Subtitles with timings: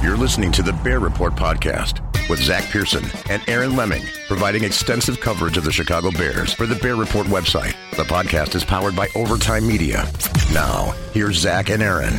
[0.00, 5.18] You're listening to the Bear Report podcast with Zach Pearson and Aaron Leming, providing extensive
[5.18, 7.74] coverage of the Chicago Bears for the Bear Report website.
[7.96, 10.08] The podcast is powered by Overtime Media.
[10.52, 12.14] Now, here's Zach and Aaron.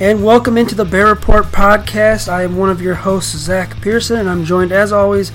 [0.00, 2.28] And welcome into the Bear Report podcast.
[2.28, 5.30] I am one of your hosts, Zach Pearson, and I'm joined as always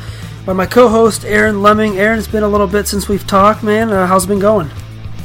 [0.45, 1.97] by my co-host Aaron Leming.
[1.97, 3.91] Aaron, it's been a little bit since we've talked, man.
[3.91, 4.69] Uh, how's it been going?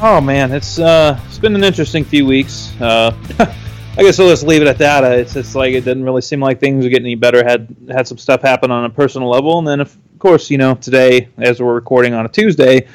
[0.01, 2.73] Oh man, it's uh, it's been an interesting few weeks.
[2.81, 3.17] Uh,
[3.95, 5.05] I guess we'll just leave it at that.
[5.05, 7.45] Uh, it's just like it didn't really seem like things were getting any better.
[7.45, 10.75] Had had some stuff happen on a personal level, and then of course, you know,
[10.75, 12.89] today as we're recording on a Tuesday,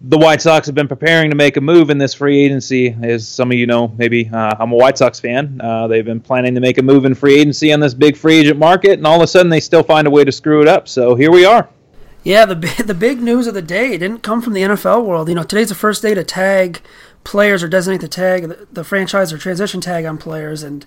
[0.00, 2.96] the White Sox have been preparing to make a move in this free agency.
[3.02, 5.60] As some of you know, maybe uh, I'm a White Sox fan.
[5.60, 8.38] Uh, they've been planning to make a move in free agency on this big free
[8.38, 10.66] agent market, and all of a sudden they still find a way to screw it
[10.66, 10.88] up.
[10.88, 11.68] So here we are.
[12.24, 15.28] Yeah, the the big news of the day didn't come from the NFL world.
[15.28, 16.80] You know, today's the first day to tag
[17.26, 20.86] players or designate the tag, the, the franchise or transition tag on players, and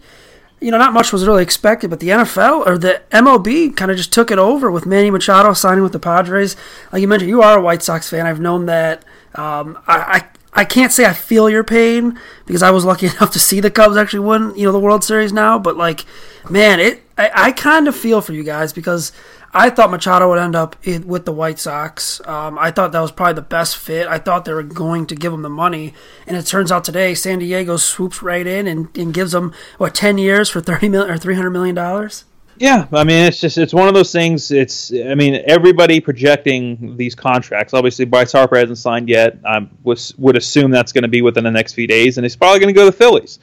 [0.61, 3.97] you know, not much was really expected, but the NFL or the MLB kind of
[3.97, 6.55] just took it over with Manny Machado signing with the Padres.
[6.91, 8.25] Like you mentioned, you are a White Sox fan.
[8.25, 9.03] I've known that.
[9.35, 13.31] Um, I, I I can't say I feel your pain because I was lucky enough
[13.31, 15.59] to see the Cubs actually win, you know, the World Series now.
[15.59, 16.05] But like,
[16.49, 19.11] man, it I, I kind of feel for you guys because
[19.53, 22.21] I thought Machado would end up with the White Sox.
[22.25, 24.07] Um, I thought that was probably the best fit.
[24.07, 25.93] I thought they were going to give him the money,
[26.27, 29.95] and it turns out today San Diego swoops right in and, and gives them what
[29.95, 32.25] ten years for thirty million or three hundred million dollars.
[32.57, 34.51] Yeah, I mean it's just it's one of those things.
[34.51, 37.73] It's I mean everybody projecting these contracts.
[37.73, 39.39] Obviously, Bryce Harper hasn't signed yet.
[39.45, 42.35] I was, would assume that's going to be within the next few days, and he's
[42.35, 43.39] probably going to go to the Phillies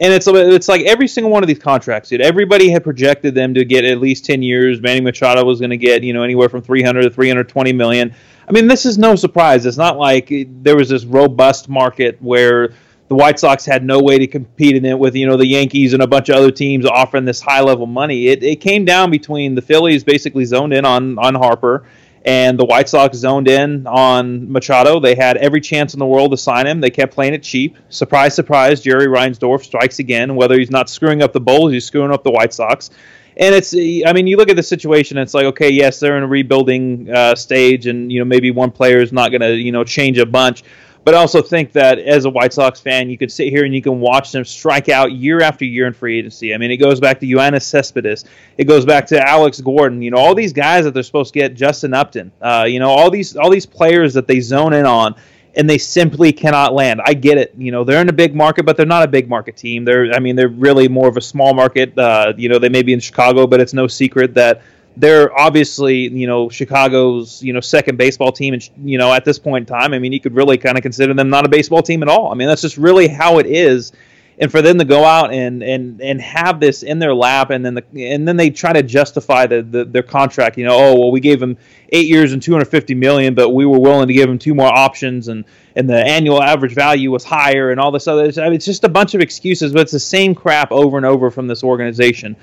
[0.00, 2.20] and it's it's like every single one of these contracts, dude.
[2.20, 4.80] Everybody had projected them to get at least ten years.
[4.80, 7.48] Manny Machado was going to get you know anywhere from three hundred to three hundred
[7.48, 8.14] twenty million.
[8.48, 9.66] I mean, this is no surprise.
[9.66, 10.28] It's not like
[10.62, 12.72] there was this robust market where
[13.08, 15.94] the White Sox had no way to compete in it with you know the Yankees
[15.94, 18.28] and a bunch of other teams offering this high level money.
[18.28, 21.84] It, it came down between the Phillies basically zoned in on on Harper
[22.28, 25.00] and the White Sox zoned in on Machado.
[25.00, 26.78] They had every chance in the world to sign him.
[26.78, 27.78] They kept playing it cheap.
[27.88, 30.36] Surprise, surprise, Jerry Reinsdorf strikes again.
[30.36, 32.90] Whether he's not screwing up the Bulls, he's screwing up the White Sox.
[33.38, 35.16] And it's, I mean, you look at the situation.
[35.16, 38.72] It's like, okay, yes, they're in a rebuilding uh, stage, and you know maybe one
[38.72, 40.64] player is not going to, you know, change a bunch.
[41.04, 43.74] But I also think that as a White Sox fan, you could sit here and
[43.74, 46.54] you can watch them strike out year after year in free agency.
[46.54, 48.24] I mean, it goes back to Yoenis Cespedes.
[48.58, 50.02] It goes back to Alex Gordon.
[50.02, 52.32] You know, all these guys that they're supposed to get, Justin Upton.
[52.42, 55.14] Uh, you know, all these all these players that they zone in on
[55.58, 57.00] and they simply cannot land.
[57.04, 57.52] I get it.
[57.58, 59.84] You know, they're in a big market, but they're not a big market team.
[59.84, 61.98] They're, I mean, they're really more of a small market.
[61.98, 64.62] Uh, you know, they may be in Chicago, but it's no secret that
[64.96, 69.38] they're obviously you know Chicago's you know second baseball team, and you know at this
[69.38, 71.82] point in time, I mean you could really kind of consider them not a baseball
[71.82, 72.32] team at all.
[72.32, 73.92] I mean that's just really how it is.
[74.40, 77.64] and for them to go out and and and have this in their lap, and
[77.64, 80.56] then the and then they try to justify the, the their contract.
[80.56, 81.56] You know, oh well, we gave them
[81.90, 85.28] eight years and 250 million, but we were willing to give them two more options,
[85.28, 85.44] and
[85.74, 88.30] and the annual average value was higher, and all this other.
[88.40, 91.06] I mean, it's just a bunch of excuses, but it's the same crap over and
[91.06, 92.36] over from this organization.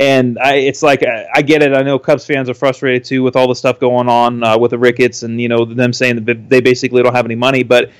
[0.00, 1.74] And I, it's like I, I, get it.
[1.74, 4.70] I know Cubs fans are frustrated too with all the stuff going on uh, with
[4.70, 7.90] the Ricketts, and you know them saying that they basically don't have any money, but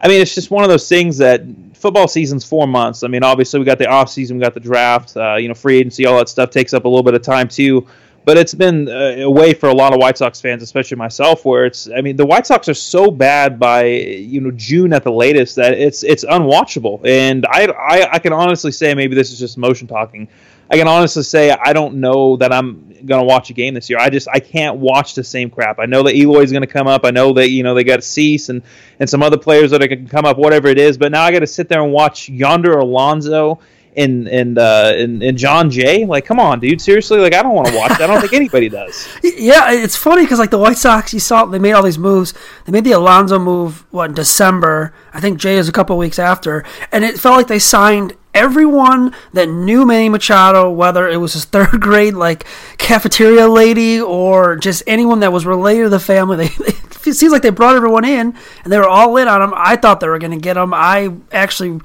[0.00, 1.42] I mean, it's just one of those things that
[1.74, 3.02] football season's four months.
[3.02, 5.54] I mean, obviously we got the off season, we got the draft, uh, you know,
[5.54, 7.86] free agency, all that stuff takes up a little bit of time too.
[8.28, 11.46] But it's been uh, a way for a lot of White Sox fans, especially myself,
[11.46, 11.88] where it's.
[11.88, 15.56] I mean, the White Sox are so bad by you know June at the latest
[15.56, 17.00] that it's it's unwatchable.
[17.06, 20.28] And I I, I can honestly say maybe this is just motion talking.
[20.70, 23.98] I can honestly say I don't know that I'm gonna watch a game this year.
[23.98, 25.78] I just I can't watch the same crap.
[25.78, 27.06] I know that Eloy's gonna come up.
[27.06, 28.60] I know that you know they got Cease and
[29.00, 30.98] and some other players that are gonna come up, whatever it is.
[30.98, 33.60] But now I got to sit there and watch Yonder Alonso
[33.98, 36.06] and and uh, and, and Jon Jay.
[36.06, 36.80] Like, come on, dude.
[36.80, 37.90] Seriously, like I don't want to watch.
[37.90, 38.02] That.
[38.02, 39.08] I don't think anybody does.
[39.38, 42.34] Yeah, it's funny because like the White Sox, you saw they made all these moves.
[42.64, 44.92] They made the Alonso move what in December.
[45.12, 49.14] I think Jay is a couple weeks after, and it felt like they signed everyone
[49.32, 52.44] that knew Manny Machado, whether it was his third grade like
[52.78, 56.74] cafeteria lady or just anyone that was related to the family, they,
[57.06, 58.34] it seems like they brought everyone in
[58.64, 59.52] and they were all in on him.
[59.56, 60.74] I thought they were going to get him.
[60.74, 61.80] I actually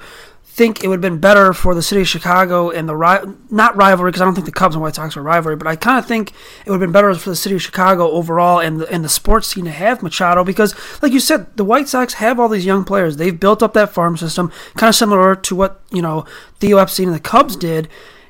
[0.54, 3.74] think it would have been better for the city of Chicago and the ri- not
[3.74, 5.98] rivalry because I don't think the Cubs and White Sox are rivalry, but I kind
[5.98, 6.30] of think
[6.64, 9.08] it would have been better for the city of Chicago overall and the, and the
[9.08, 12.64] sports scene to have Machado because, like you said, the White Sox have all these
[12.64, 13.16] young players.
[13.16, 16.24] They've built up that farm system, kind of similar to what you know
[16.60, 17.88] Theo Epstein and the Cubs did.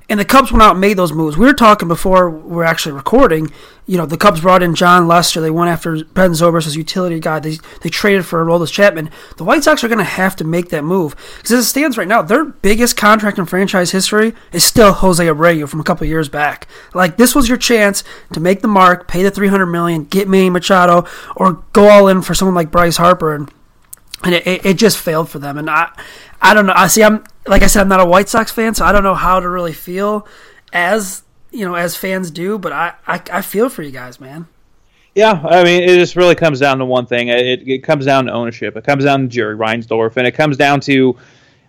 [0.08, 1.38] And the Cubs went out and made those moves.
[1.38, 3.50] We were talking before we are actually recording.
[3.86, 5.40] You know, the Cubs brought in Jon Lester.
[5.40, 7.38] They went after Ben Zobrist as utility guy.
[7.38, 9.10] They, they traded for Aroldis Chapman.
[9.38, 11.16] The White Sox are going to have to make that move.
[11.36, 15.24] Because as it stands right now, their biggest contract in franchise history is still Jose
[15.24, 16.68] Abreu from a couple years back.
[16.92, 20.50] Like, this was your chance to make the mark, pay the 300 million, get Manny
[20.50, 23.34] Machado, or go all in for someone like Bryce Harper.
[23.34, 23.50] And
[24.22, 25.58] and it, it, just failed for them.
[25.58, 25.90] And I,
[26.40, 26.72] I don't know.
[26.74, 27.02] I see.
[27.02, 29.40] I'm like I said, I'm not a White Sox fan, so I don't know how
[29.40, 30.26] to really feel
[30.72, 32.58] as you know as fans do.
[32.58, 34.46] But I, I, I feel for you guys, man.
[35.14, 37.28] Yeah, I mean, it just really comes down to one thing.
[37.28, 38.76] It, it comes down to ownership.
[38.76, 41.16] It comes down to Jerry Reinsdorf, and it comes down to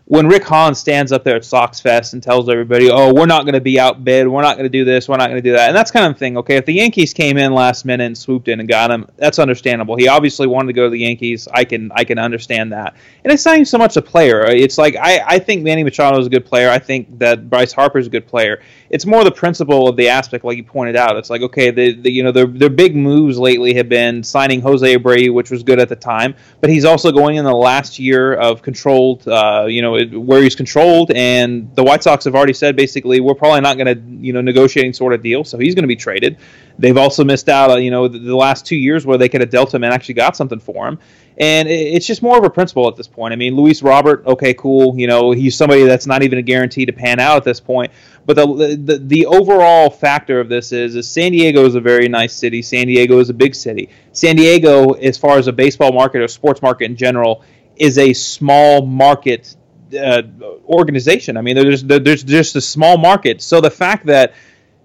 [0.07, 3.43] when Rick Hahn stands up there at Sox Fest and tells everybody, "Oh, we're not
[3.43, 4.27] going to be outbid.
[4.27, 5.09] We're not going to do this.
[5.09, 6.37] We're not going to do that," and that's kind of the thing.
[6.37, 9.39] Okay, if the Yankees came in last minute and swooped in and got him, that's
[9.39, 9.95] understandable.
[9.95, 11.47] He obviously wanted to go to the Yankees.
[11.51, 12.95] I can I can understand that.
[13.23, 14.45] And it's not even so much a player.
[14.45, 16.69] It's like I I think Manny Machado is a good player.
[16.69, 18.61] I think that Bryce Harper is a good player.
[18.91, 21.17] It's more the principle of the aspect, like you pointed out.
[21.17, 24.61] It's like okay, the, the you know their their big moves lately have been signing
[24.61, 27.97] Jose Abreu, which was good at the time, but he's also going in the last
[27.97, 32.53] year of controlled, uh, you know, where he's controlled and the White Sox have already
[32.53, 35.75] said basically we're probably not going to you know negotiating sort of deal, so he's
[35.75, 36.38] going to be traded.
[36.77, 39.39] They've also missed out, uh, you know, the, the, last two years where they could
[39.42, 41.00] have dealt him and actually got something for him.
[41.38, 43.33] And it's just more of a principle at this point.
[43.33, 44.97] I mean, Luis Robert, okay, cool.
[44.97, 47.91] You know, he's somebody that's not even a guarantee to pan out at this point.
[48.25, 48.45] But the,
[48.81, 52.62] the the overall factor of this is, is San Diego is a very nice city.
[52.62, 53.89] San Diego is a big city.
[54.13, 57.44] San Diego, as far as a baseball market or sports market in general,
[57.75, 59.56] is a small market
[59.95, 60.21] uh,
[60.65, 61.38] organization.
[61.38, 63.42] I mean, there's there's just a small market.
[63.42, 64.33] So the fact that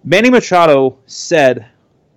[0.05, 1.67] Manny Machado said,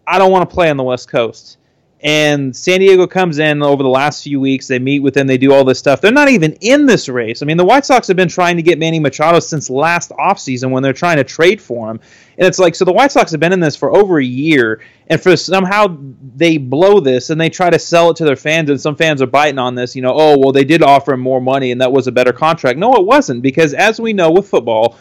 [0.07, 1.57] "I don't want to play on the West Coast,"
[2.03, 4.67] and San Diego comes in over the last few weeks.
[4.67, 5.25] They meet with him.
[5.25, 6.01] They do all this stuff.
[6.01, 7.41] They're not even in this race.
[7.41, 10.69] I mean, the White Sox have been trying to get Manny Machado since last offseason
[10.69, 12.01] when they're trying to trade for him.
[12.38, 14.81] And it's like, so the White Sox have been in this for over a year,
[15.07, 15.98] and for somehow
[16.36, 19.22] they blow this and they try to sell it to their fans, and some fans
[19.22, 19.95] are biting on this.
[19.95, 22.33] You know, oh well, they did offer him more money, and that was a better
[22.33, 22.77] contract.
[22.77, 24.98] No, it wasn't because as we know with football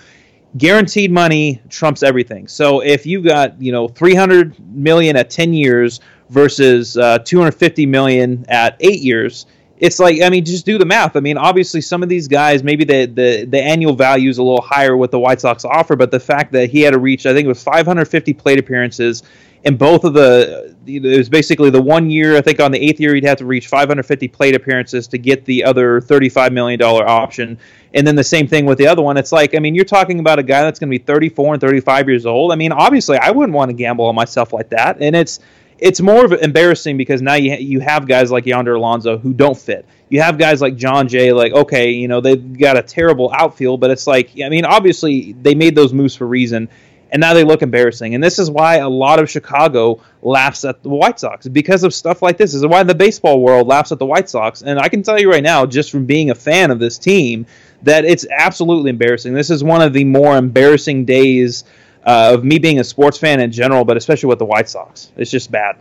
[0.56, 2.46] guaranteed money trumps everything.
[2.46, 6.00] So if you've got you know 300 million at 10 years
[6.32, 9.46] versus uh, 250 million at eight years.
[9.76, 11.16] It's like I mean, just do the math.
[11.16, 14.42] I mean, obviously, some of these guys maybe the the, the annual value is a
[14.42, 17.26] little higher what the White Sox offer, but the fact that he had to reach,
[17.26, 19.22] I think it was 550 plate appearances
[19.64, 22.98] in both of the it was basically the one year i think on the eighth
[22.98, 27.08] year he'd have to reach 550 plate appearances to get the other 35 million dollar
[27.08, 27.56] option
[27.94, 30.18] and then the same thing with the other one it's like i mean you're talking
[30.18, 33.16] about a guy that's going to be 34 and 35 years old i mean obviously
[33.18, 35.38] i wouldn't want to gamble on myself like that and it's
[35.82, 39.58] it's more of embarrassing because now you you have guys like Yonder Alonso who don't
[39.58, 39.84] fit.
[40.08, 43.80] You have guys like Jon Jay, like okay, you know they've got a terrible outfield,
[43.80, 46.68] but it's like I mean obviously they made those moves for reason,
[47.10, 48.14] and now they look embarrassing.
[48.14, 51.92] And this is why a lot of Chicago laughs at the White Sox because of
[51.92, 52.52] stuff like this.
[52.52, 54.62] This is why the baseball world laughs at the White Sox.
[54.62, 57.44] And I can tell you right now, just from being a fan of this team,
[57.82, 59.34] that it's absolutely embarrassing.
[59.34, 61.64] This is one of the more embarrassing days
[62.04, 65.12] uh, of me being a sports fan in general, but especially with the White Sox.
[65.16, 65.76] It's just bad.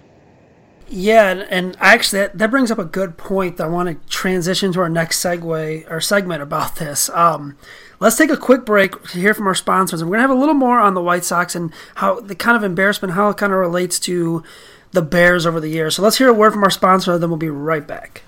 [0.94, 4.10] Yeah, and, and actually that, that brings up a good point that I want to
[4.10, 7.10] transition to our next segue or segment about this.
[7.12, 7.58] Um,
[8.02, 10.02] let's take a quick break to hear from our sponsors.
[10.02, 12.36] And we're going to have a little more on the White Sox and how the
[12.36, 14.44] kind of embarrassment, how it kind of relates to
[14.92, 15.96] the Bears over the years.
[15.96, 18.24] So let's hear a word from our sponsor, and then we'll be right back.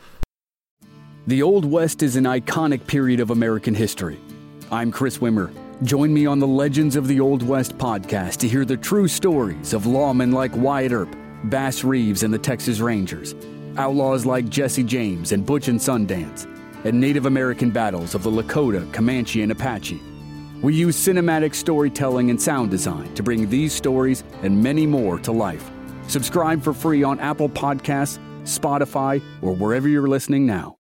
[1.28, 4.20] The Old West is an iconic period of American history.
[4.72, 5.54] I'm Chris Wimmer.
[5.82, 9.74] Join me on the Legends of the Old West podcast to hear the true stories
[9.74, 11.14] of lawmen like Wyatt Earp
[11.46, 13.36] Bass Reeves and the Texas Rangers,
[13.76, 16.46] outlaws like Jesse James and Butch and Sundance,
[16.86, 20.02] and Native American battles of the Lakota, Comanche, and Apache.
[20.62, 25.34] We use cinematic storytelling and sound design to bring these stories and many more to
[25.34, 25.70] life.
[26.08, 30.78] Subscribe for free on Apple Podcasts, Spotify, or wherever you're listening now.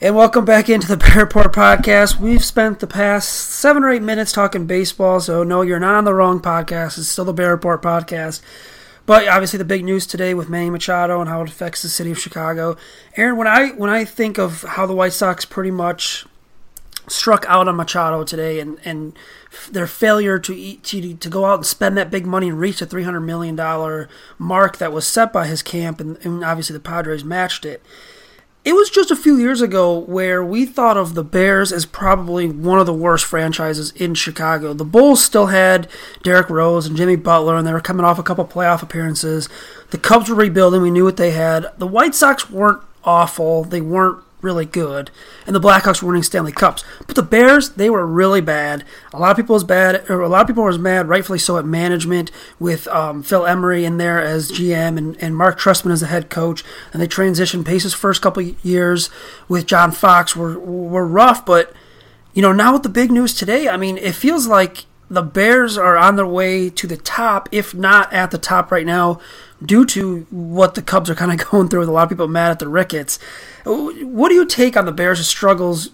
[0.00, 2.20] And welcome back into the Bear Report podcast.
[2.20, 6.04] We've spent the past seven or eight minutes talking baseball, so no, you're not on
[6.04, 6.98] the wrong podcast.
[6.98, 8.40] It's still the Bear Report podcast.
[9.06, 12.12] But obviously, the big news today with Manny Machado and how it affects the city
[12.12, 12.76] of Chicago.
[13.16, 16.24] Aaron, when I when I think of how the White Sox pretty much
[17.08, 19.18] struck out on Machado today and, and
[19.72, 22.78] their failure to, eat, to to go out and spend that big money and reach
[22.78, 26.74] the three hundred million dollar mark that was set by his camp, and, and obviously
[26.74, 27.82] the Padres matched it
[28.64, 32.48] it was just a few years ago where we thought of the Bears as probably
[32.48, 34.74] one of the worst franchises in Chicago.
[34.74, 35.88] The Bulls still had
[36.22, 39.48] Derrick Rose and Jimmy Butler, and they were coming off a couple playoff appearances.
[39.90, 40.82] The Cubs were rebuilding.
[40.82, 41.66] We knew what they had.
[41.78, 43.64] The White Sox weren't awful.
[43.64, 45.10] They weren't really good,
[45.46, 46.84] and the Blackhawks were winning Stanley Cups.
[47.06, 48.84] But the Bears, they were really bad.
[49.12, 51.58] A lot of people was bad, or a lot of people was mad, rightfully so,
[51.58, 56.00] at management with um, Phil Emery in there as GM and, and Marc Trestman as
[56.00, 56.64] the head coach.
[56.92, 57.64] And they transitioned.
[57.64, 59.10] Pace's first couple years
[59.48, 61.72] with John Fox were were rough, but
[62.32, 65.78] you know now with the big news today, I mean, it feels like the Bears
[65.78, 69.20] are on their way to the top, if not at the top right now,
[69.64, 72.28] due to what the Cubs are kind of going through with a lot of people
[72.28, 73.18] mad at the Ricketts.
[73.64, 75.90] What do you take on the Bears' struggles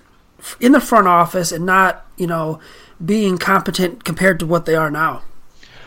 [0.60, 2.60] in the front office and not, you know,
[3.04, 5.22] being competent compared to what they are now?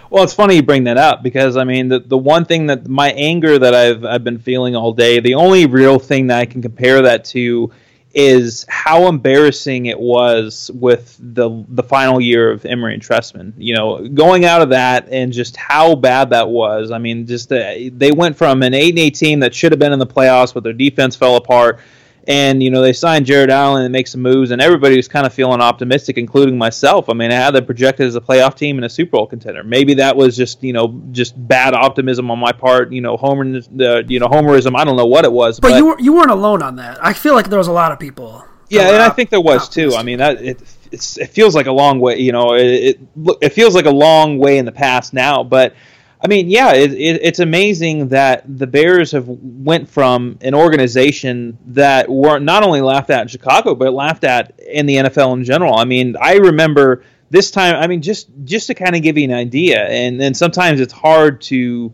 [0.09, 2.87] Well, it's funny you bring that up because I mean the the one thing that
[2.87, 6.45] my anger that I've I've been feeling all day, the only real thing that I
[6.45, 7.71] can compare that to
[8.17, 13.53] is how embarrassing it was with the the final year of Emery and Trestman.
[13.57, 16.89] You know, going out of that and just how bad that was.
[16.89, 19.77] I mean, just uh, they went from an eight and eight team that should have
[19.77, 21.79] been in the playoffs, but their defense fell apart
[22.27, 25.25] and you know they signed Jared Allen and make some moves, and everybody was kind
[25.25, 27.09] of feeling optimistic, including myself.
[27.09, 29.63] I mean, I had them projected as a playoff team and a Super Bowl contender.
[29.63, 32.91] Maybe that was just you know just bad optimism on my part.
[32.91, 34.77] You know, homer, uh, you know, homerism.
[34.77, 37.03] I don't know what it was, but, but you were, you weren't alone on that.
[37.03, 38.43] I feel like there was a lot of people.
[38.69, 39.95] Yeah, and I think there was too.
[39.95, 42.19] I mean, that it it feels like a long way.
[42.19, 42.99] You know, it, it
[43.41, 45.73] it feels like a long way in the past now, but
[46.19, 51.57] I mean, yeah, it, it, it's amazing that the Bears have went from an organization
[51.67, 55.43] that weren't not only laughed at in Chicago, but laughed at in the NFL in
[55.43, 55.75] general.
[55.75, 57.75] I mean, I remember this time.
[57.75, 60.93] I mean, just just to kind of give you an idea, and and sometimes it's
[60.93, 61.93] hard to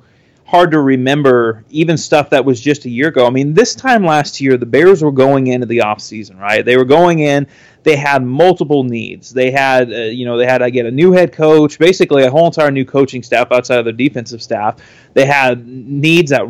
[0.53, 3.25] hard to remember even stuff that was just a year ago.
[3.25, 6.63] I mean, this time last year, the Bears were going into the offseason, right?
[6.63, 7.47] They were going in,
[7.81, 9.31] they had multiple needs.
[9.33, 12.29] They had, uh, you know, they had to get a new head coach, basically a
[12.29, 14.77] whole entire new coaching staff outside of their defensive staff.
[15.15, 16.43] They had needs at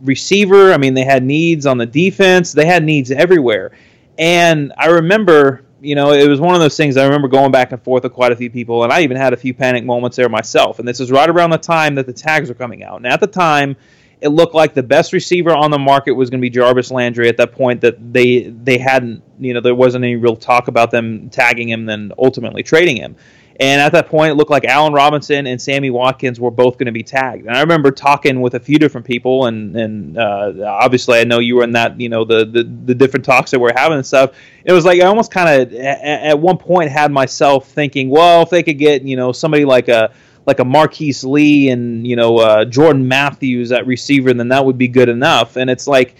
[0.00, 0.72] receiver.
[0.72, 2.50] I mean, they had needs on the defense.
[2.50, 3.78] They had needs everywhere.
[4.18, 7.70] And I remember you know, it was one of those things I remember going back
[7.72, 10.16] and forth with quite a few people, and I even had a few panic moments
[10.16, 10.78] there myself.
[10.80, 12.96] And this is right around the time that the tags were coming out.
[12.96, 13.76] And at the time,
[14.20, 17.28] it looked like the best receiver on the market was going to be Jarvis Landry
[17.28, 20.90] at that point that they they hadn't, you know, there wasn't any real talk about
[20.90, 23.16] them tagging him then ultimately trading him.
[23.58, 26.86] And at that point, it looked like Allen Robinson and Sammy Watkins were both going
[26.86, 27.46] to be tagged.
[27.46, 31.38] And I remember talking with a few different people, and and uh, obviously I know
[31.38, 34.06] you were in that, you know, the, the the different talks that we're having and
[34.06, 34.32] stuff.
[34.64, 38.50] It was like I almost kind of at one point had myself thinking, well, if
[38.50, 40.12] they could get, you know, somebody like a
[40.46, 44.78] like a Marquise Lee and you know uh, Jordan Matthews at receiver, then that would
[44.78, 45.56] be good enough.
[45.56, 46.14] And it's like,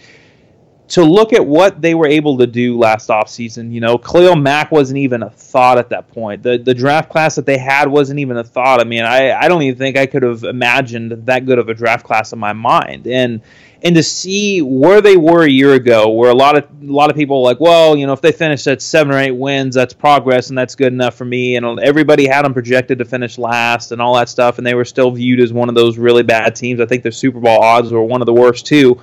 [0.88, 4.70] to look at what they were able to do last offseason, you know, Khalil Mack
[4.70, 6.42] wasn't even a thought at that point.
[6.42, 8.80] The the draft class that they had wasn't even a thought.
[8.80, 11.74] I mean, I, I don't even think I could have imagined that good of a
[11.74, 13.06] draft class in my mind.
[13.06, 13.40] And
[13.82, 17.10] and to see where they were a year ago, where a lot of a lot
[17.10, 19.74] of people were like, well, you know, if they finish at seven or eight wins,
[19.74, 21.56] that's progress, and that's good enough for me.
[21.56, 24.84] And everybody had them projected to finish last, and all that stuff, and they were
[24.84, 26.80] still viewed as one of those really bad teams.
[26.80, 29.00] I think their Super Bowl odds were one of the worst too.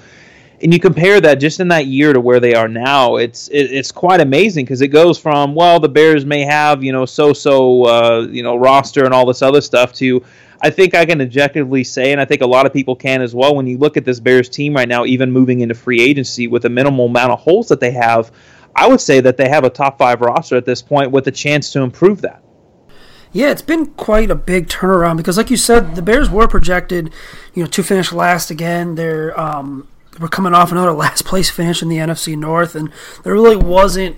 [0.63, 3.71] And you compare that just in that year to where they are now, it's it,
[3.71, 7.33] it's quite amazing because it goes from well, the Bears may have you know so
[7.33, 10.23] so uh, you know roster and all this other stuff to
[10.63, 13.35] I think I can objectively say, and I think a lot of people can as
[13.35, 16.47] well, when you look at this Bears team right now, even moving into free agency
[16.47, 18.31] with a minimal amount of holes that they have,
[18.73, 21.31] I would say that they have a top five roster at this point with a
[21.31, 22.41] chance to improve that.
[23.33, 27.11] Yeah, it's been quite a big turnaround because, like you said, the Bears were projected,
[27.53, 28.95] you know, to finish last again.
[28.95, 29.89] They're um,
[30.19, 32.91] we're coming off another last place finish in the NFC North, and
[33.23, 34.17] there really wasn't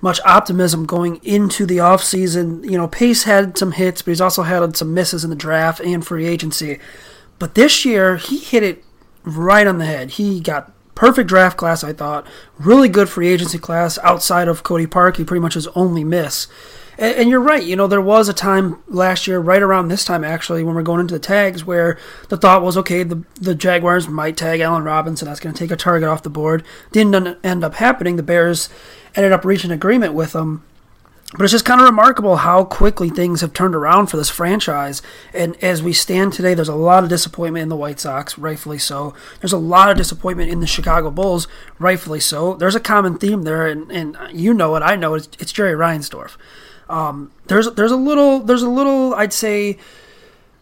[0.00, 2.64] much optimism going into the offseason.
[2.64, 5.80] You know, Pace had some hits, but he's also had some misses in the draft
[5.80, 6.78] and free agency.
[7.38, 8.84] But this year, he hit it
[9.24, 10.12] right on the head.
[10.12, 12.26] He got perfect draft class, I thought.
[12.58, 15.18] Really good free agency class outside of Cody Parkey.
[15.18, 16.48] He pretty much his only miss.
[16.98, 17.62] And, and, you're right.
[17.62, 20.82] You know, there was a time last year, right around this time actually, when we're
[20.82, 21.96] going into the tags, where
[22.28, 25.28] the thought was, okay, the the Jaguars might tag Allen Robinson.
[25.28, 26.64] That's going to take a target off the board.
[26.90, 28.16] Didn't end up happening.
[28.16, 28.68] The Bears
[29.14, 30.64] ended up reaching agreement with them.
[31.32, 35.02] But it's just kind of remarkable how quickly things have turned around for this franchise.
[35.34, 38.78] And as we stand today, there's a lot of disappointment in the White Sox, rightfully
[38.78, 39.14] so.
[39.40, 41.46] There's a lot of disappointment in the Chicago Bulls,
[41.78, 42.54] rightfully so.
[42.54, 45.74] There's a common theme there, and, and you know it, I know it, it's Jerry
[45.74, 46.36] Reinsdorf.
[46.88, 49.78] Um, there's there's a little there's a little I'd say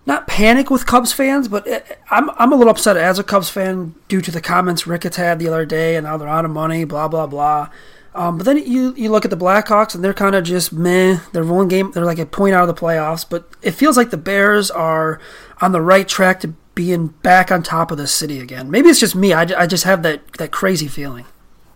[0.07, 3.51] not panic with Cubs fans, but it, I'm I'm a little upset as a Cubs
[3.51, 6.51] fan due to the comments Ricketts had the other day, and now they're out of
[6.51, 7.69] money, blah blah blah.
[8.17, 11.19] Um, but then you you look at the Blackhawks and they're kind of just meh.
[11.33, 11.93] They're one game.
[11.93, 13.29] They're like a point out of the playoffs.
[13.29, 15.21] But it feels like the Bears are
[15.61, 18.71] on the right track to being back on top of the city again.
[18.71, 19.35] Maybe it's just me.
[19.35, 21.27] I, I just have that that crazy feeling.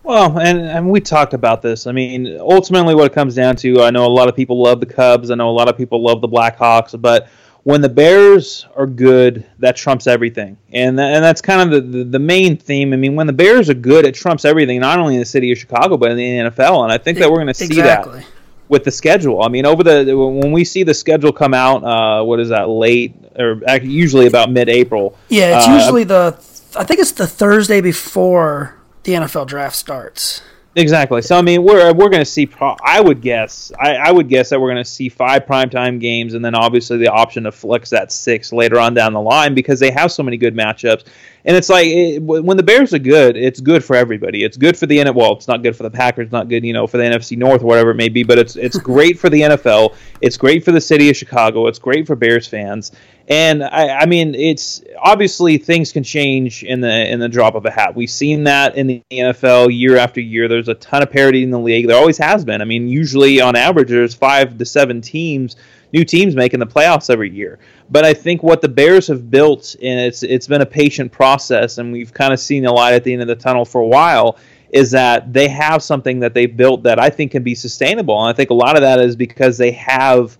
[0.02, 1.86] Well, and, and we talked about this.
[1.86, 4.80] I mean, ultimately, what it comes down to, I know a lot of people love
[4.80, 5.30] the Cubs.
[5.30, 7.28] I know a lot of people love the Blackhawks, but
[7.64, 12.04] when the Bears are good, that trumps everything, and and that's kind of the, the,
[12.04, 12.92] the main theme.
[12.92, 15.52] I mean, when the Bears are good, it trumps everything, not only in the city
[15.52, 16.84] of Chicago but in the NFL.
[16.84, 18.20] And I think that we're going to see exactly.
[18.20, 18.26] that
[18.68, 19.42] with the schedule.
[19.42, 22.68] I mean, over the when we see the schedule come out, uh, what is that
[22.68, 25.18] late or usually about mid-April?
[25.28, 26.34] Yeah, it's uh, usually the
[26.76, 30.42] I think it's the Thursday before the NFL draft starts.
[30.76, 31.20] Exactly.
[31.20, 32.46] So I mean, we're we're going to see.
[32.46, 33.72] Pro- I would guess.
[33.78, 36.98] I, I would guess that we're going to see five primetime games, and then obviously
[36.98, 40.22] the option to flex that six later on down the line because they have so
[40.22, 41.04] many good matchups.
[41.44, 44.44] And it's like it, when the Bears are good, it's good for everybody.
[44.44, 45.14] It's good for the NFL.
[45.14, 47.62] Well, it's not good for the Packers, not good, you know, for the NFC North
[47.62, 48.22] or whatever it may be.
[48.22, 49.96] But it's it's great for the NFL.
[50.20, 51.66] It's great for the city of Chicago.
[51.66, 52.92] It's great for Bears fans.
[53.28, 57.64] And I, I mean, it's obviously things can change in the in the drop of
[57.64, 57.94] a hat.
[57.94, 60.48] We've seen that in the NFL year after year.
[60.48, 61.86] There's a ton of parity in the league.
[61.86, 62.60] There always has been.
[62.60, 65.56] I mean, usually on average, there's five to seven teams
[65.92, 67.58] new teams making the playoffs every year.
[67.90, 71.78] But I think what the Bears have built, and it's it's been a patient process,
[71.78, 73.86] and we've kind of seen the light at the end of the tunnel for a
[73.86, 74.38] while,
[74.70, 78.20] is that they have something that they've built that I think can be sustainable.
[78.20, 80.38] And I think a lot of that is because they have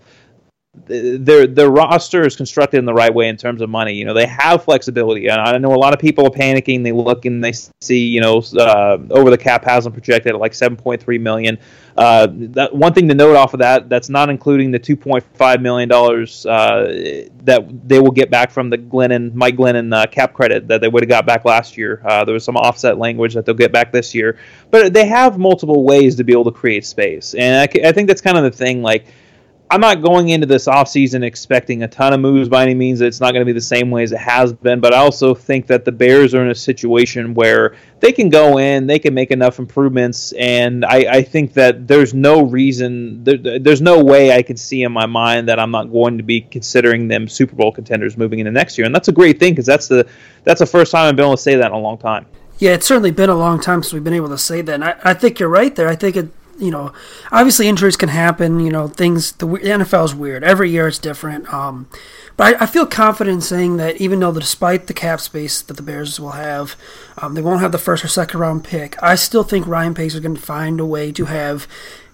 [0.73, 3.93] their their roster is constructed in the right way in terms of money.
[3.93, 5.27] You know, they have flexibility.
[5.27, 6.81] And I know a lot of people are panicking.
[6.83, 10.39] They look and they see, you know, uh, over the cap has them projected at
[10.39, 11.57] like 7.3 million.
[11.97, 15.89] Uh, that one thing to note off of that, that's not including the 2.5 million
[15.89, 20.69] dollars uh, that they will get back from the Glennon Mike Glennon uh, cap credit
[20.69, 22.01] that they would have got back last year.
[22.05, 24.37] Uh, there was some offset language that they'll get back this year,
[24.69, 28.07] but they have multiple ways to be able to create space, and I, I think
[28.07, 29.05] that's kind of the thing, like
[29.71, 32.99] I'm not going into this offseason expecting a ton of moves by any means.
[32.99, 35.33] It's not going to be the same way as it has been, but I also
[35.33, 39.13] think that the Bears are in a situation where they can go in, they can
[39.13, 44.33] make enough improvements, and I, I think that there's no reason, there, there's no way
[44.33, 47.55] I can see in my mind that I'm not going to be considering them Super
[47.55, 50.05] Bowl contenders moving into next year, and that's a great thing because that's the
[50.43, 52.25] that's the first time I've been able to say that in a long time.
[52.59, 54.73] Yeah, it's certainly been a long time since we've been able to say that.
[54.73, 55.87] And I, I think you're right there.
[55.87, 56.29] I think it
[56.61, 56.93] you know,
[57.31, 58.59] obviously injuries can happen.
[58.59, 59.33] You know, things.
[59.33, 60.43] The, the NFL is weird.
[60.43, 61.51] Every year it's different.
[61.53, 61.87] Um,
[62.37, 65.75] but I, I, feel confident in saying that even though, despite the cap space that
[65.75, 66.75] the Bears will have,
[67.17, 69.01] um, they won't have the first or second round pick.
[69.03, 71.67] I still think Ryan Pace is going to find a way to have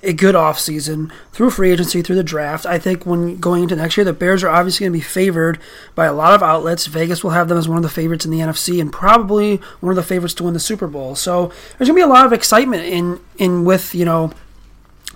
[0.04, 2.66] a good offseason through free agency, through the draft.
[2.66, 5.60] I think when going into next year, the Bears are obviously going to be favored
[5.96, 6.86] by a lot of outlets.
[6.86, 9.92] Vegas will have them as one of the favorites in the NFC and probably one
[9.92, 11.16] of the favorites to win the Super Bowl.
[11.16, 14.32] So there's going to be a lot of excitement in in with you know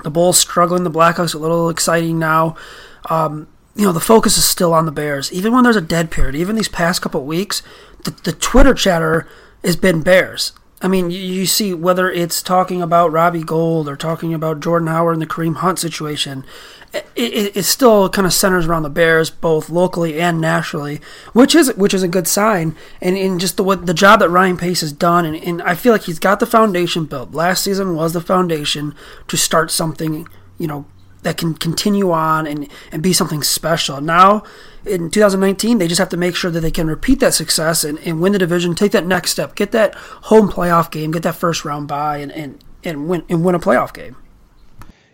[0.04, 2.56] the Bulls struggling, the Blackhawks a little exciting now.
[3.10, 6.12] Um, you know the focus is still on the Bears, even when there's a dead
[6.12, 6.36] period.
[6.36, 7.62] Even these past couple weeks,
[8.04, 9.28] the, the Twitter chatter
[9.64, 10.54] has been Bears.
[10.84, 15.14] I mean, you, see whether it's talking about Robbie Gould or talking about Jordan Howard
[15.14, 16.44] and the Kareem Hunt situation,
[16.92, 21.00] it, it, it, still kind of centers around the Bears, both locally and nationally,
[21.34, 22.76] which is which is a good sign.
[23.00, 25.76] And in just the what the job that Ryan Pace has done, and, and I
[25.76, 27.32] feel like he's got the foundation built.
[27.32, 28.96] Last season was the foundation
[29.28, 30.86] to start something, you know,
[31.22, 34.02] that can continue on and, and be something special.
[34.02, 34.44] Now,
[34.86, 38.00] in 2019, they just have to make sure that they can repeat that success and,
[38.00, 41.36] and win the division, take that next step, get that home playoff game, get that
[41.36, 44.16] first round bye, and, and, and win and win a playoff game.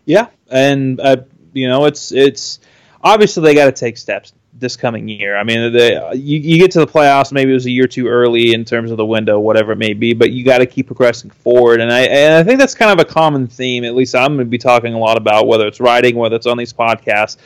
[0.06, 1.17] Yeah, and uh,
[1.53, 2.60] you know it's it's
[3.01, 5.38] obviously they got to take steps this coming year.
[5.38, 8.08] I mean, they, you, you get to the playoffs, maybe it was a year too
[8.08, 10.88] early in terms of the window, whatever it may be, but you got to keep
[10.88, 11.80] progressing forward.
[11.80, 13.84] And I and I think that's kind of a common theme.
[13.84, 16.47] At least I'm going to be talking a lot about whether it's writing, whether it's
[16.47, 17.38] on these podcasts.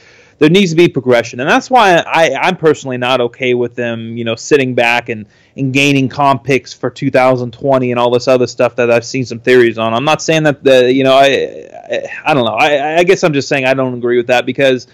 [0.42, 4.18] There needs to be progression, and that's why I, I'm personally not okay with them,
[4.18, 8.48] you know, sitting back and, and gaining comp picks for 2020 and all this other
[8.48, 9.94] stuff that I've seen some theories on.
[9.94, 12.56] I'm not saying that the, you know, I, I, I don't know.
[12.56, 14.88] I, I guess I'm just saying I don't agree with that because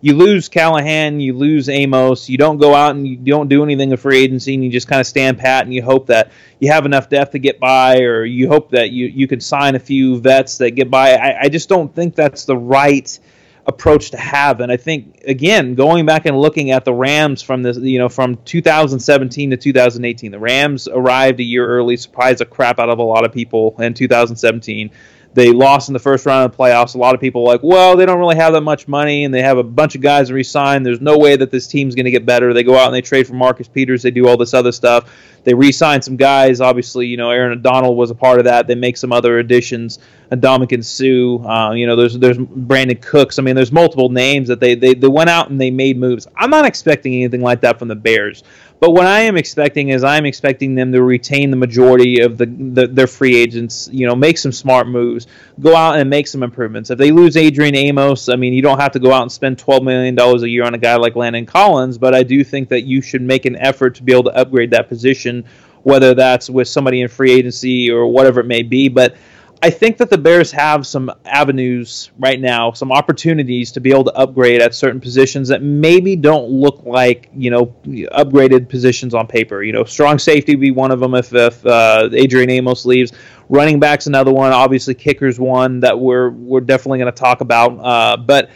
[0.00, 3.90] you lose Callahan, you lose Amos, you don't go out and you don't do anything
[3.90, 6.72] in free agency, and you just kind of stand pat and you hope that you
[6.72, 9.78] have enough depth to get by, or you hope that you, you can sign a
[9.78, 11.12] few vets that get by.
[11.12, 13.18] I, I just don't think that's the right
[13.66, 14.60] approach to have.
[14.60, 18.08] And I think again, going back and looking at the Rams from this, you know,
[18.08, 22.98] from 2017 to 2018, the Rams arrived a year early, surprised the crap out of
[22.98, 24.90] a lot of people in 2017.
[25.34, 26.94] They lost in the first round of the playoffs.
[26.94, 29.42] A lot of people like, well, they don't really have that much money, and they
[29.42, 30.86] have a bunch of guys re-signed.
[30.86, 32.54] There's no way that this team's going to get better.
[32.54, 34.02] They go out and they trade for Marcus Peters.
[34.02, 35.12] They do all this other stuff.
[35.42, 36.60] They re-sign some guys.
[36.60, 38.66] Obviously, you know, Aaron Donald was a part of that.
[38.66, 39.98] They make some other additions.
[40.30, 41.46] Ndamukong Suh.
[41.46, 43.38] Uh, you know, there's there's Brandin Cooks.
[43.38, 46.26] I mean, there's multiple names that they, they they went out and they made moves.
[46.36, 48.42] I'm not expecting anything like that from the Bears.
[48.84, 52.44] But what I am expecting is I'm expecting them to retain the majority of the,
[52.44, 53.88] the, their free agents.
[53.90, 55.26] You know, make some smart moves,
[55.58, 56.90] go out and make some improvements.
[56.90, 59.58] If they lose Adrian Amos, I mean, you don't have to go out and spend
[59.58, 61.96] 12 million dollars a year on a guy like Landon Collins.
[61.96, 64.72] But I do think that you should make an effort to be able to upgrade
[64.72, 65.46] that position,
[65.82, 68.90] whether that's with somebody in free agency or whatever it may be.
[68.90, 69.16] But
[69.64, 74.04] I think that the Bears have some avenues right now, some opportunities to be able
[74.04, 77.74] to upgrade at certain positions that maybe don't look like you know
[78.12, 79.62] upgraded positions on paper.
[79.62, 83.12] You know, strong safety would be one of them if, if uh, Adrian Amos leaves.
[83.48, 84.52] Running back's another one.
[84.52, 87.70] Obviously, kicker's one that we're we're definitely going to talk about.
[87.78, 88.50] Uh, but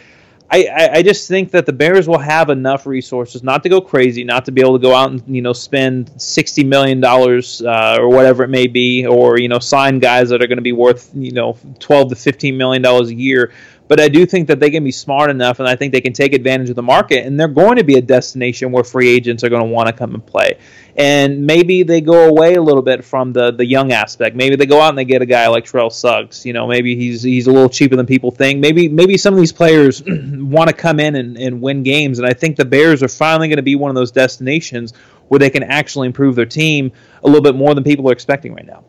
[0.51, 4.23] I, I, just think that the Bears will have enough resources not to go crazy,
[4.23, 7.97] not to be able to go out and you know spend sixty million dollars uh,
[7.99, 10.71] or whatever it may be, or you know sign guys that are going to be
[10.71, 13.51] worth you know twelve to fifteen million dollars a year.
[13.89, 16.13] But I do think that they can be smart enough, and I think they can
[16.13, 19.43] take advantage of the market, and they're going to be a destination where free agents
[19.43, 20.59] are going to want to come and play.
[20.95, 24.35] And maybe they go away a little bit from the the young aspect.
[24.35, 26.45] Maybe they go out and they get a guy like Terrell Suggs.
[26.45, 28.59] You know, maybe he's he's a little cheaper than people think.
[28.59, 32.27] Maybe maybe some of these players want to come in and, and win games, and
[32.27, 34.93] I think the Bears are finally going to be one of those destinations
[35.29, 36.91] where they can actually improve their team
[37.23, 38.83] a little bit more than people are expecting right now.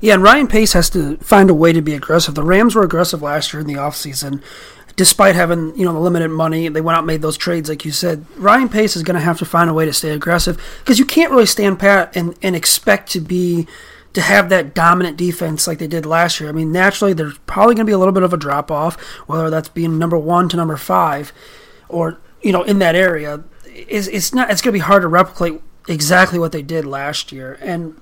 [0.00, 2.34] Yeah, and Ryan Pace has to find a way to be aggressive.
[2.34, 4.42] The Rams were aggressive last year in the offseason.
[4.94, 7.84] Despite having, you know, the limited money, they went out and made those trades, like
[7.84, 8.26] you said.
[8.36, 11.06] Ryan Pace is going to have to find a way to stay aggressive because you
[11.06, 13.66] can't really stand pat and, and expect to be
[14.12, 16.48] to have that dominant defense like they did last year.
[16.48, 19.00] I mean, naturally, there's probably going to be a little bit of a drop off,
[19.26, 21.32] whether that's being number one to number five,
[21.88, 23.42] or you know, in that area.
[23.64, 24.50] It's, it's not.
[24.50, 27.58] It's going to be hard to replicate exactly what they did last year.
[27.60, 27.98] And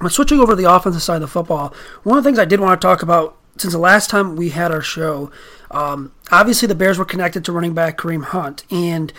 [0.00, 2.44] but switching over to the offensive side of the football, one of the things I
[2.44, 5.30] did want to talk about since the last time we had our show,
[5.70, 9.12] um, obviously the Bears were connected to running back Kareem Hunt, and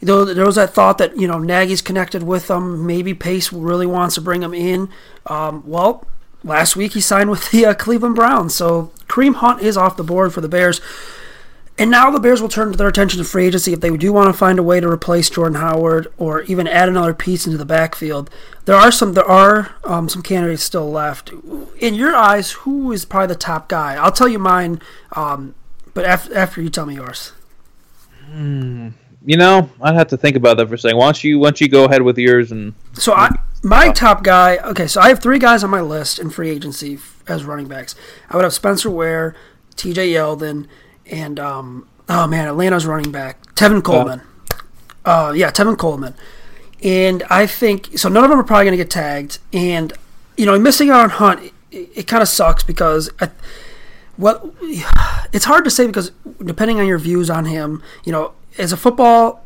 [0.00, 2.86] there was that thought that you know Nagy's connected with them.
[2.86, 4.88] Maybe Pace really wants to bring him in.
[5.26, 6.06] Um, well,
[6.42, 10.04] last week he signed with the uh, Cleveland Browns, so Kareem Hunt is off the
[10.04, 10.80] board for the Bears.
[11.80, 14.28] And now the Bears will turn their attention to free agency if they do want
[14.28, 17.64] to find a way to replace Jordan Howard or even add another piece into the
[17.64, 18.28] backfield.
[18.66, 21.32] There are some there are um, some candidates still left.
[21.78, 23.94] In your eyes, who is probably the top guy?
[23.94, 25.54] I'll tell you mine, um,
[25.94, 27.32] but after, after you tell me yours.
[28.26, 28.90] Hmm.
[29.24, 30.98] You know, I'd have to think about that for a second.
[30.98, 33.30] Why don't you why don't you go ahead with yours and so I
[33.62, 34.58] my top guy.
[34.58, 37.94] Okay, so I have three guys on my list in free agency as running backs.
[38.28, 39.34] I would have Spencer Ware,
[39.76, 40.10] T.J.
[40.12, 40.66] Yeldon,
[41.10, 44.22] and um, oh man, Atlanta's running back Tevin Coleman.
[45.04, 46.14] Uh, yeah, Tevin Coleman.
[46.82, 48.08] And I think so.
[48.08, 49.92] None of them are probably going to get tagged, and
[50.36, 53.30] you know, missing out on Hunt, it, it kind of sucks because I,
[54.16, 54.54] well,
[55.32, 58.76] it's hard to say because depending on your views on him, you know, as a
[58.78, 59.44] football,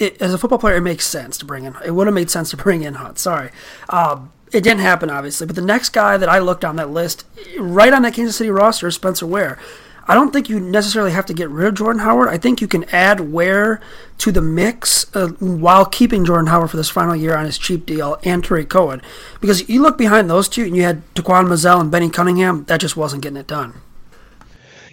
[0.00, 1.76] it, as a football player, it makes sense to bring in.
[1.84, 3.18] It would have made sense to bring in Hunt.
[3.18, 3.50] Sorry,
[3.88, 5.46] um, it didn't happen obviously.
[5.46, 7.24] But the next guy that I looked on that list,
[7.56, 9.60] right on that Kansas City roster, is Spencer Ware.
[10.06, 12.28] I don't think you necessarily have to get rid of Jordan Howard.
[12.28, 13.80] I think you can add Ware
[14.18, 17.86] to the mix uh, while keeping Jordan Howard for this final year on his cheap
[17.86, 19.00] deal and Tarik Cohen.
[19.40, 22.80] Because you look behind those two and you had Taquan Mizzell and Benny Cunningham, that
[22.80, 23.74] just wasn't getting it done.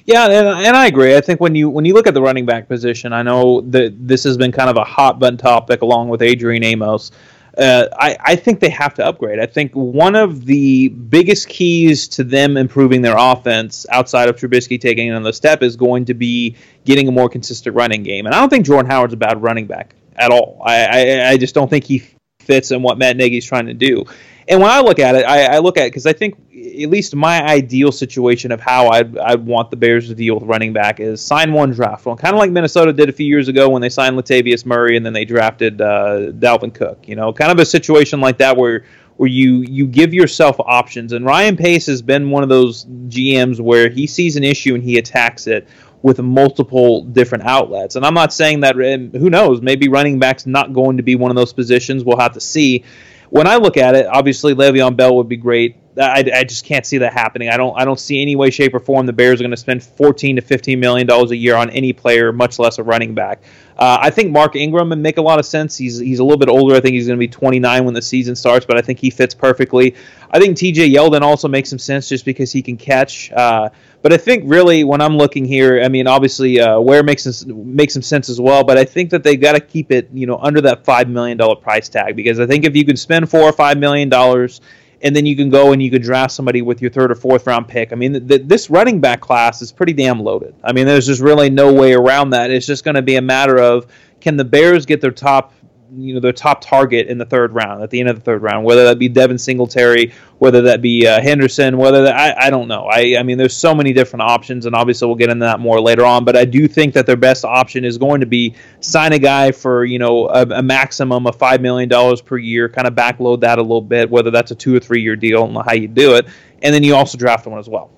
[0.05, 1.15] Yeah, and, and I agree.
[1.15, 3.93] I think when you when you look at the running back position, I know that
[4.07, 7.11] this has been kind of a hot button topic along with Adrian Amos.
[7.57, 9.39] Uh, I, I think they have to upgrade.
[9.39, 14.79] I think one of the biggest keys to them improving their offense outside of Trubisky
[14.79, 18.25] taking another step is going to be getting a more consistent running game.
[18.25, 20.61] And I don't think Jordan Howard's a bad running back at all.
[20.65, 22.03] I, I, I just don't think he
[22.39, 24.05] fits in what Matt Nagy's trying to do.
[24.47, 26.89] And when I look at it, I, I look at it because I think at
[26.89, 30.73] least my ideal situation of how I'd, I'd want the Bears to deal with running
[30.73, 33.69] back is sign one, draft one, kind of like Minnesota did a few years ago
[33.69, 37.07] when they signed Latavius Murray and then they drafted uh, Dalvin Cook.
[37.07, 38.85] You know, kind of a situation like that where
[39.17, 41.13] where you you give yourself options.
[41.13, 44.83] And Ryan Pace has been one of those GMs where he sees an issue and
[44.83, 45.67] he attacks it
[46.01, 47.95] with multiple different outlets.
[47.95, 51.29] And I'm not saying that who knows, maybe running back's not going to be one
[51.29, 52.03] of those positions.
[52.03, 52.83] We'll have to see
[53.31, 55.77] when I look at it, obviously Le'Veon Bell would be great.
[55.99, 57.49] I, I just can't see that happening.
[57.49, 59.57] I don't I don't see any way, shape, or form the Bears are going to
[59.57, 63.13] spend 14 to 15 million dollars a year on any player, much less a running
[63.13, 63.41] back.
[63.77, 65.75] Uh, I think Mark Ingram would make a lot of sense.
[65.75, 66.75] He's he's a little bit older.
[66.75, 69.09] I think he's going to be 29 when the season starts, but I think he
[69.09, 69.95] fits perfectly.
[70.29, 70.89] I think T.J.
[70.91, 73.31] Yeldon also makes some sense just because he can catch.
[73.31, 73.69] Uh,
[74.01, 77.75] but I think really when I'm looking here, I mean, obviously uh, Ware makes some,
[77.75, 78.63] makes some sense as well.
[78.63, 81.37] But I think that they've got to keep it, you know, under that five million
[81.37, 84.61] dollar price tag because I think if you can spend four or five million dollars
[85.03, 87.47] and then you can go and you can draft somebody with your third or fourth
[87.47, 87.91] round pick.
[87.91, 90.53] I mean, this running back class is pretty damn loaded.
[90.63, 92.51] I mean, there's just really no way around that.
[92.51, 93.87] It's just going to be a matter of
[94.19, 95.53] can the Bears get their top
[95.93, 98.41] you know their top target in the third round at the end of the third
[98.41, 102.49] round, whether that be Devin Singletary, whether that be uh, Henderson, whether that I, I
[102.49, 102.87] don't know.
[102.89, 105.81] I I mean there's so many different options, and obviously we'll get into that more
[105.81, 106.23] later on.
[106.23, 109.51] But I do think that their best option is going to be sign a guy
[109.51, 113.41] for you know a, a maximum of five million dollars per year, kind of backload
[113.41, 115.47] that a little bit, whether that's a two or three year deal.
[115.47, 116.27] Know how you do it,
[116.61, 117.91] and then you also draft one as well.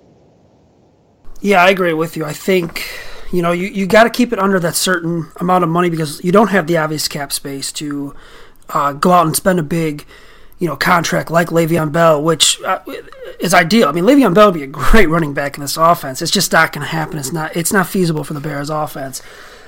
[1.41, 2.25] Yeah, I agree with you.
[2.25, 2.87] I think
[3.33, 6.23] you know, you, you got to keep it under that certain amount of money because
[6.23, 8.15] you don't have the obvious cap space to
[8.69, 10.05] uh, go out and spend a big,
[10.59, 12.79] you know, contract like Le'Veon Bell, which uh,
[13.39, 13.89] is ideal.
[13.89, 16.21] I mean, Le'Veon Bell would be a great running back in this offense.
[16.21, 17.17] It's just not going to happen.
[17.17, 17.55] It's not.
[17.57, 19.23] It's not feasible for the Bears offense.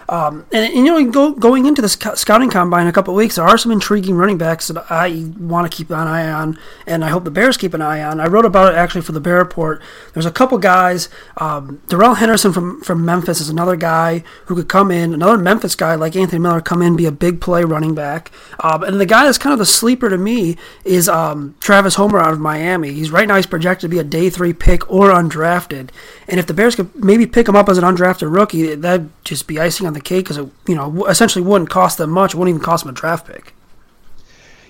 [0.07, 3.35] Um, and, and, you know, go, going into the scouting combine in a couple weeks,
[3.35, 7.03] there are some intriguing running backs that I want to keep an eye on, and
[7.03, 8.19] I hope the Bears keep an eye on.
[8.19, 9.81] I wrote about it actually for the Bear Report.
[10.13, 11.09] There's a couple guys.
[11.37, 15.13] Um, Darrell Henderson from, from Memphis is another guy who could come in.
[15.13, 18.31] Another Memphis guy like Anthony Miller come in, be a big play running back.
[18.59, 22.19] Um, and the guy that's kind of the sleeper to me is um, Travis Homer
[22.19, 22.93] out of Miami.
[22.93, 25.89] He's right now he's projected to be a day three pick or undrafted.
[26.27, 29.47] And if the Bears could maybe pick him up as an undrafted rookie, that'd just
[29.47, 32.33] be icing on the cake because it you know essentially wouldn't cost them much.
[32.33, 33.53] It wouldn't even cost them a draft pick.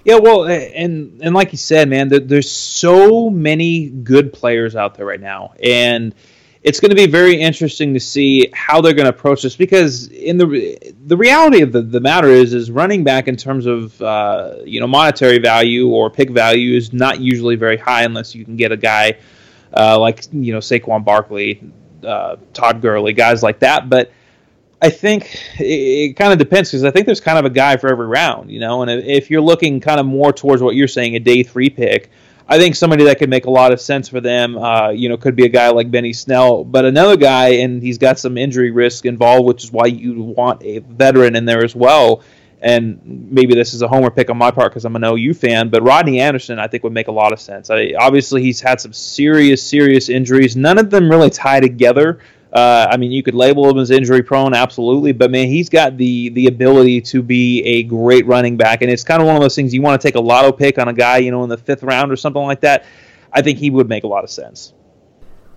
[0.03, 5.05] Yeah, well, and and like you said, man, there's so many good players out there
[5.05, 6.13] right now, and
[6.61, 10.07] it's going to be very interesting to see how they're going to approach this because
[10.07, 13.99] in the the reality of the, the matter is is running back in terms of
[14.01, 18.43] uh, you know monetary value or pick value is not usually very high unless you
[18.43, 19.17] can get a guy
[19.75, 21.61] uh, like you know Saquon Barkley,
[22.03, 24.11] uh, Todd Gurley, guys like that, but
[24.81, 27.77] I think it, it kind of depends because I think there's kind of a guy
[27.77, 28.81] for every round, you know.
[28.81, 32.11] And if you're looking kind of more towards what you're saying, a day three pick,
[32.47, 35.17] I think somebody that could make a lot of sense for them, uh, you know,
[35.17, 38.69] could be a guy like Benny Snell, but another guy, and he's got some injury
[38.69, 42.21] risk involved, which is why you want a veteran in there as well.
[42.61, 45.69] And maybe this is a homer pick on my part because I'm an OU fan,
[45.69, 47.69] but Rodney Anderson I think would make a lot of sense.
[47.69, 50.55] I, obviously, he's had some serious, serious injuries.
[50.55, 52.19] None of them really tie together
[52.55, 55.97] uh, I mean, you could label him as injury prone, absolutely, but man, he's got
[55.97, 59.41] the the ability to be a great running back, and it's kind of one of
[59.41, 61.49] those things you want to take a lotto pick on a guy, you know, in
[61.49, 62.85] the fifth round or something like that.
[63.33, 64.73] I think he would make a lot of sense.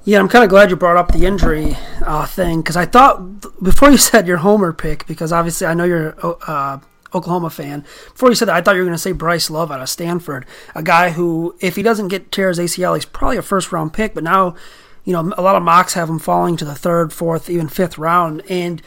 [0.02, 3.62] Yeah, I'm kind of glad you brought up the injury uh, thing because I thought
[3.62, 6.16] before you said your homer pick, because obviously I know you're
[6.48, 6.80] uh,
[7.14, 7.82] Oklahoma fan.
[8.12, 9.88] Before you said that, I thought you were going to say Bryce Love out of
[9.88, 13.92] Stanford, a guy who, if he doesn't get tears ACL, he's probably a first round
[13.92, 14.14] pick.
[14.14, 14.56] But now
[15.04, 17.98] you know, a lot of mocks have him falling to the third, fourth, even fifth
[17.98, 18.42] round.
[18.48, 18.82] And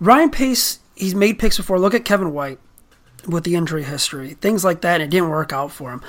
[0.00, 1.78] Ryan Pace, he's made picks before.
[1.78, 2.58] Look at Kevin White
[3.26, 6.02] with the injury history, things like that, and it didn't work out for him.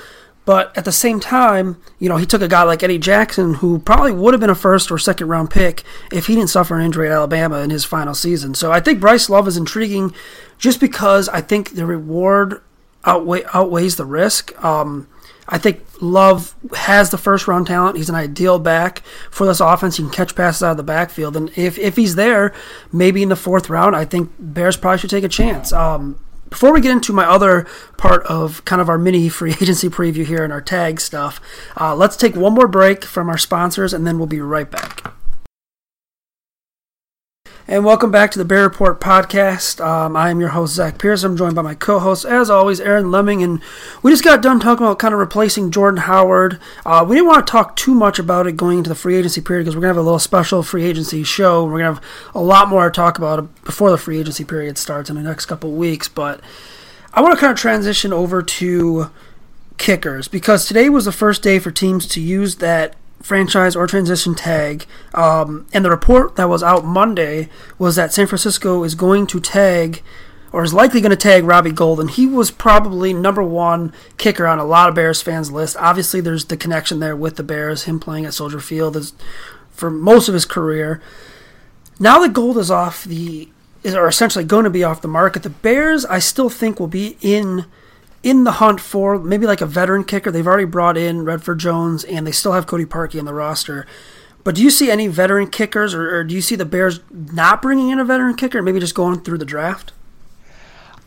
[0.44, 3.78] But at the same time, you know, he took a guy like Eddie Jackson, who
[3.78, 6.84] probably would have been a first or second round pick if he didn't suffer an
[6.84, 8.54] injury at Alabama in his final season.
[8.54, 10.14] So I think Bryce Love is intriguing
[10.58, 12.60] just because I think the reward
[13.04, 14.52] outweigh, outweighs the risk.
[14.62, 15.08] Um,
[15.48, 17.96] I think Love has the first round talent.
[17.96, 19.96] He's an ideal back for this offense.
[19.96, 21.36] He can catch passes out of the backfield.
[21.36, 22.52] And if, if he's there,
[22.92, 25.72] maybe in the fourth round, I think Bears probably should take a chance.
[25.72, 26.18] Um,
[26.50, 30.24] before we get into my other part of kind of our mini free agency preview
[30.24, 31.40] here and our tag stuff,
[31.80, 35.12] uh, let's take one more break from our sponsors and then we'll be right back.
[37.66, 39.82] And welcome back to the Bear Report podcast.
[39.82, 41.22] Um, I am your host, Zach Pierce.
[41.22, 43.42] I'm joined by my co host, as always, Aaron Leming.
[43.42, 43.62] And
[44.02, 46.60] we just got done talking about kind of replacing Jordan Howard.
[46.84, 49.40] Uh, we didn't want to talk too much about it going into the free agency
[49.40, 51.64] period because we're going to have a little special free agency show.
[51.64, 54.76] We're going to have a lot more to talk about before the free agency period
[54.76, 56.06] starts in the next couple weeks.
[56.06, 56.42] But
[57.14, 59.10] I want to kind of transition over to
[59.78, 64.34] kickers because today was the first day for teams to use that franchise or transition
[64.34, 64.84] tag.
[65.14, 69.40] Um, and the report that was out Monday was that San Francisco is going to
[69.40, 70.02] tag,
[70.52, 72.10] or is likely going to tag Robbie Gould.
[72.10, 75.74] He was probably number one kicker on a lot of Bears fans' list.
[75.80, 79.14] Obviously, there's the connection there with the Bears, him playing at Soldier Field is,
[79.70, 81.00] for most of his career.
[81.98, 83.48] Now that Gould is off the,
[83.86, 87.16] are essentially going to be off the market, the Bears, I still think, will be
[87.22, 87.64] in
[88.24, 90.30] in the hunt for maybe like a veteran kicker.
[90.30, 93.86] They've already brought in Redford Jones, and they still have Cody Parkey in the roster.
[94.42, 97.62] But do you see any veteran kickers, or, or do you see the Bears not
[97.62, 99.92] bringing in a veteran kicker, maybe just going through the draft?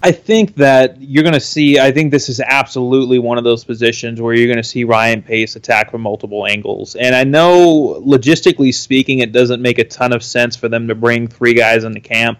[0.03, 1.79] I think that you're going to see.
[1.79, 5.23] I think this is absolutely one of those positions where you're going to see Ryan
[5.23, 6.95] Pace attack from multiple angles.
[6.95, 10.95] And I know, logistically speaking, it doesn't make a ton of sense for them to
[10.95, 12.37] bring three guys into camp.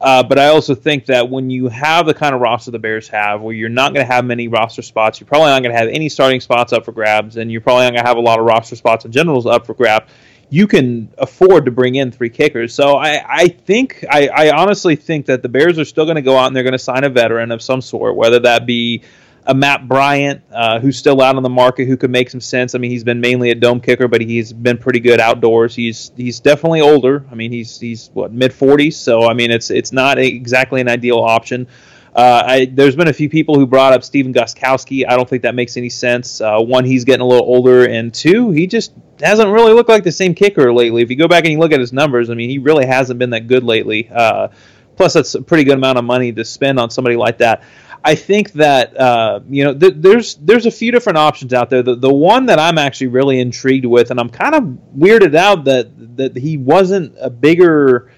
[0.00, 3.06] Uh, but I also think that when you have the kind of roster the Bears
[3.08, 5.78] have, where you're not going to have many roster spots, you're probably not going to
[5.78, 8.20] have any starting spots up for grabs, and you're probably not going to have a
[8.20, 10.10] lot of roster spots in generals up for grabs.
[10.48, 12.74] You can afford to bring in three kickers.
[12.74, 16.22] So I, I think, I, I honestly think that the Bears are still going to
[16.22, 19.02] go out and they're going to sign a veteran of some sort, whether that be
[19.50, 22.76] a Matt Bryant, uh, who's still out on the market, who could make some sense.
[22.76, 25.74] I mean, he's been mainly a dome kicker, but he's been pretty good outdoors.
[25.74, 27.26] He's he's definitely older.
[27.32, 30.88] I mean, he's he's what mid forties, so I mean, it's it's not exactly an
[30.88, 31.66] ideal option.
[32.14, 35.04] Uh, I, there's been a few people who brought up Stephen Gostkowski.
[35.08, 36.40] I don't think that makes any sense.
[36.40, 40.04] Uh, one, he's getting a little older, and two, he just hasn't really looked like
[40.04, 41.02] the same kicker lately.
[41.02, 43.18] If you go back and you look at his numbers, I mean, he really hasn't
[43.18, 44.08] been that good lately.
[44.08, 44.48] Uh,
[44.96, 47.62] plus, that's a pretty good amount of money to spend on somebody like that.
[48.02, 51.82] I think that uh, you know th- there's there's a few different options out there.
[51.82, 54.62] The the one that I'm actually really intrigued with, and I'm kind of
[54.96, 58.10] weirded out that that he wasn't a bigger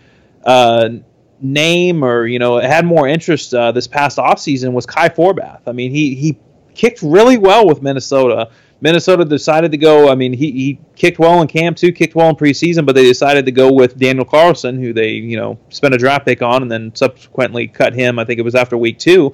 [0.45, 0.89] uh,
[1.41, 5.63] name or you know had more interest uh, this past offseason was Kai Forbath.
[5.67, 6.39] I mean he he
[6.75, 8.51] kicked really well with Minnesota.
[8.81, 10.11] Minnesota decided to go.
[10.11, 13.05] I mean, he, he kicked well in camp too, kicked well in preseason, but they
[13.05, 16.63] decided to go with Daniel Carlson, who they you know spent a draft pick on,
[16.63, 18.19] and then subsequently cut him.
[18.19, 19.33] I think it was after week two.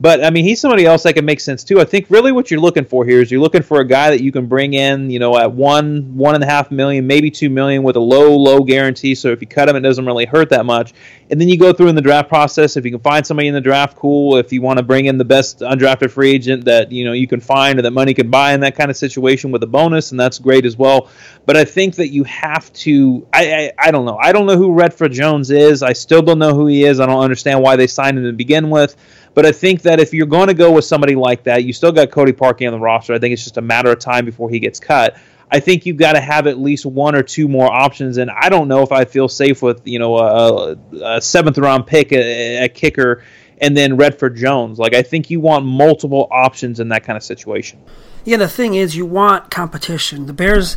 [0.00, 1.80] But I mean, he's somebody else that can make sense too.
[1.80, 4.22] I think really what you're looking for here is you're looking for a guy that
[4.22, 7.48] you can bring in, you know, at one, one and a half million, maybe two
[7.48, 9.14] million, with a low, low guarantee.
[9.14, 10.94] So if you cut him, it doesn't really hurt that much.
[11.30, 12.76] And then you go through in the draft process.
[12.76, 14.36] If you can find somebody in the draft, cool.
[14.36, 17.28] If you want to bring in the best undrafted free agent that you know you
[17.28, 20.10] can find or that money can buy in that kind of situation with a bonus,
[20.10, 21.08] and that's great as well.
[21.46, 23.26] But I think that you have to.
[23.32, 24.18] I I, I don't know.
[24.18, 25.82] I don't know who Redford Jones is.
[25.82, 27.00] I still don't know who he is.
[27.00, 28.96] I don't understand why they signed him to begin with.
[29.34, 31.92] But I think that if you're going to go with somebody like that, you still
[31.92, 33.14] got Cody Parkey on the roster.
[33.14, 35.16] I think it's just a matter of time before he gets cut.
[35.50, 38.48] I think you've got to have at least one or two more options, and I
[38.48, 42.68] don't know if I feel safe with you know a, a seventh round pick a
[42.68, 43.22] kicker
[43.58, 44.78] and then Redford Jones.
[44.78, 47.80] Like I think you want multiple options in that kind of situation.
[48.24, 50.26] Yeah, the thing is, you want competition.
[50.26, 50.76] The Bears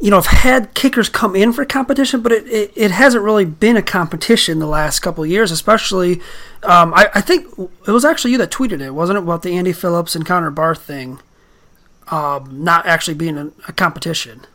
[0.00, 3.44] you know, I've had kickers come in for competition, but it, it, it, hasn't really
[3.44, 6.20] been a competition the last couple years, especially.
[6.62, 9.56] Um, I, I, think it was actually you that tweeted it, wasn't it, about the
[9.56, 11.20] Andy Phillips and Connor Barth thing
[12.10, 14.46] um, not actually being a, a, competition?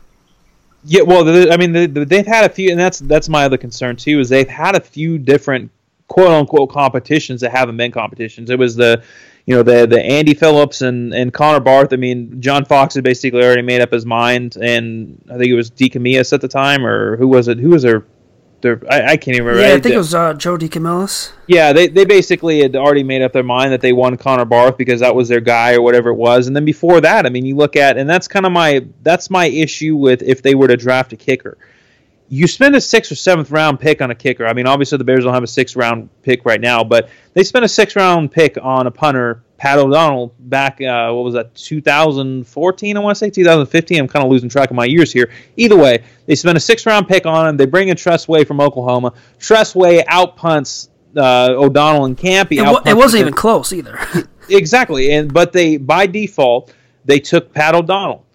[0.84, 4.20] Yeah, well, I mean, they've had a few, and that's that's my other concern too,
[4.20, 5.70] is they've had a few different
[6.08, 8.50] quote unquote competitions that haven't been competitions.
[8.50, 9.02] It was the
[9.46, 11.92] you know the the Andy Phillips and and Connor Barth.
[11.92, 15.54] I mean, John Fox had basically already made up his mind, and I think it
[15.54, 17.58] was DeCamillis at the time, or who was it?
[17.58, 18.04] Who was their
[18.60, 19.68] their I, I can't even remember.
[19.68, 21.30] Yeah, I think it was uh, Joe DeCamillis.
[21.46, 24.76] Yeah, they, they basically had already made up their mind that they won Connor Barth
[24.76, 26.48] because that was their guy or whatever it was.
[26.48, 29.30] And then before that, I mean, you look at and that's kind of my that's
[29.30, 31.56] my issue with if they were to draft a kicker.
[32.28, 34.46] You spend a sixth or seventh round pick on a kicker.
[34.46, 37.44] I mean, obviously the Bears don't have a sixth round pick right now, but they
[37.44, 41.54] spent a sixth round pick on a punter Pat O'Donnell back, uh, what was that,
[41.54, 43.98] 2014, I want to say, 2015.
[43.98, 45.30] I'm kind of losing track of my years here.
[45.56, 47.56] Either way, they spent a six round pick on him.
[47.56, 49.14] They bring in Tress Way from Oklahoma.
[49.38, 52.58] Tress Way outpunts uh, O'Donnell and Campy.
[52.58, 53.98] It, it wasn't even close either.
[54.50, 55.12] exactly.
[55.12, 56.74] and But they, by default,
[57.06, 58.25] they took Pat O'Donnell.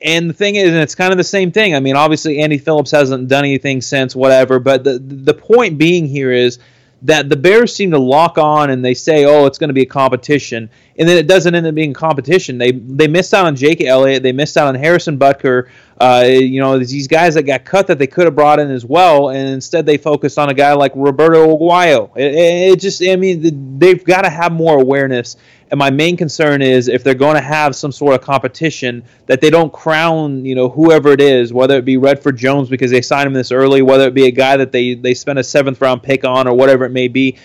[0.00, 1.74] And the thing is, and it's kind of the same thing.
[1.74, 4.60] I mean, obviously, Andy Phillips hasn't done anything since, whatever.
[4.60, 6.58] But the the point being here is
[7.02, 9.82] that the Bears seem to lock on and they say, "Oh, it's going to be
[9.82, 12.58] a competition," and then it doesn't end up being competition.
[12.58, 15.68] They they missed out on Jake Elliott, they missed out on Harrison Butker.
[16.00, 18.84] Uh, you know, these guys that got cut that they could have brought in as
[18.84, 22.16] well, and instead they focused on a guy like Roberto Aguayo.
[22.16, 22.34] It,
[22.72, 25.36] it just, I mean, they've got to have more awareness
[25.70, 29.40] and my main concern is if they're going to have some sort of competition, that
[29.40, 33.02] they don't crown, you know, whoever it is, whether it be Redford Jones because they
[33.02, 35.80] signed him this early, whether it be a guy that they they spent a seventh
[35.80, 37.36] round pick on or whatever it may be.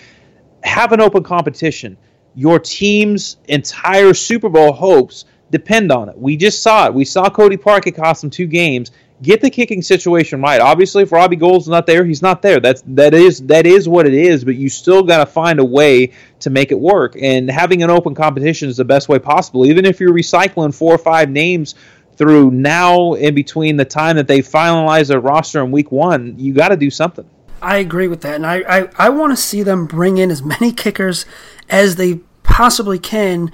[0.62, 1.98] Have an open competition.
[2.34, 6.16] Your team's entire Super Bowl hopes depend on it.
[6.16, 6.94] We just saw it.
[6.94, 8.90] We saw Cody Parkey cost him two games
[9.22, 10.60] get the kicking situation right.
[10.60, 12.60] Obviously, if Robbie Gould's not there, he's not there.
[12.60, 14.44] That's that is that is what it is.
[14.44, 17.16] But you still got to find a way to make it work.
[17.20, 19.66] And having an open competition is the best way possible.
[19.66, 21.74] Even if you're recycling four or five names
[22.16, 26.52] through now in between the time that they finalize their roster in week one, you
[26.52, 27.28] got to do something.
[27.62, 30.42] I agree with that, and I I, I want to see them bring in as
[30.42, 31.24] many kickers
[31.70, 33.52] as they possibly can.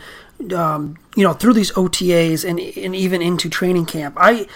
[0.54, 4.16] Um, you know, through these OTAs and and even into training camp.
[4.18, 4.46] I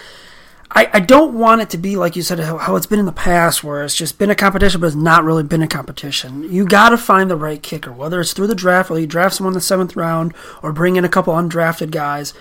[0.71, 3.11] I, I don't want it to be like you said how, it's been in the
[3.11, 6.51] past where it's just been a competition but it's not really been a competition.
[6.51, 9.35] You got to find the right kicker whether it's through the draft or you draft
[9.35, 12.33] someone in the seventh round or bring in a couple undrafted guys.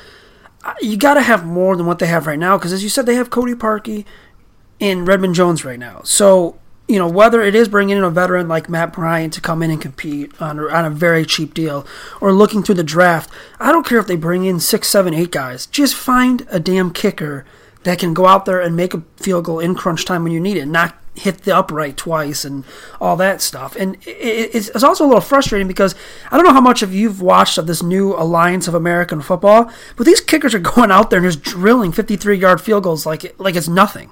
[0.65, 2.89] Uh, you got to have more than what they have right now because as you
[2.89, 4.05] said they have cody parkey
[4.81, 6.01] and redmond jones right now.
[6.05, 6.59] So
[6.89, 9.71] you know whether it is bringing in a veteran like matt bryant to come in
[9.71, 11.87] and compete on, on a very cheap deal
[12.21, 15.31] or looking through the draft i don't care if they bring in six seven eight
[15.31, 15.65] guys.
[15.65, 17.47] Just find a damn kicker
[17.85, 20.41] that can go out there and make a field goal in crunch time when you
[20.41, 22.65] need it, not hit the upright twice and
[23.01, 23.77] all that stuff.
[23.77, 25.95] And it's also a little frustrating because
[26.31, 29.71] I don't know how much of you've watched of this new Alliance of American Football,
[29.97, 33.39] but these kickers are going out there and just drilling 53 yard field goals like
[33.39, 34.11] like it's nothing.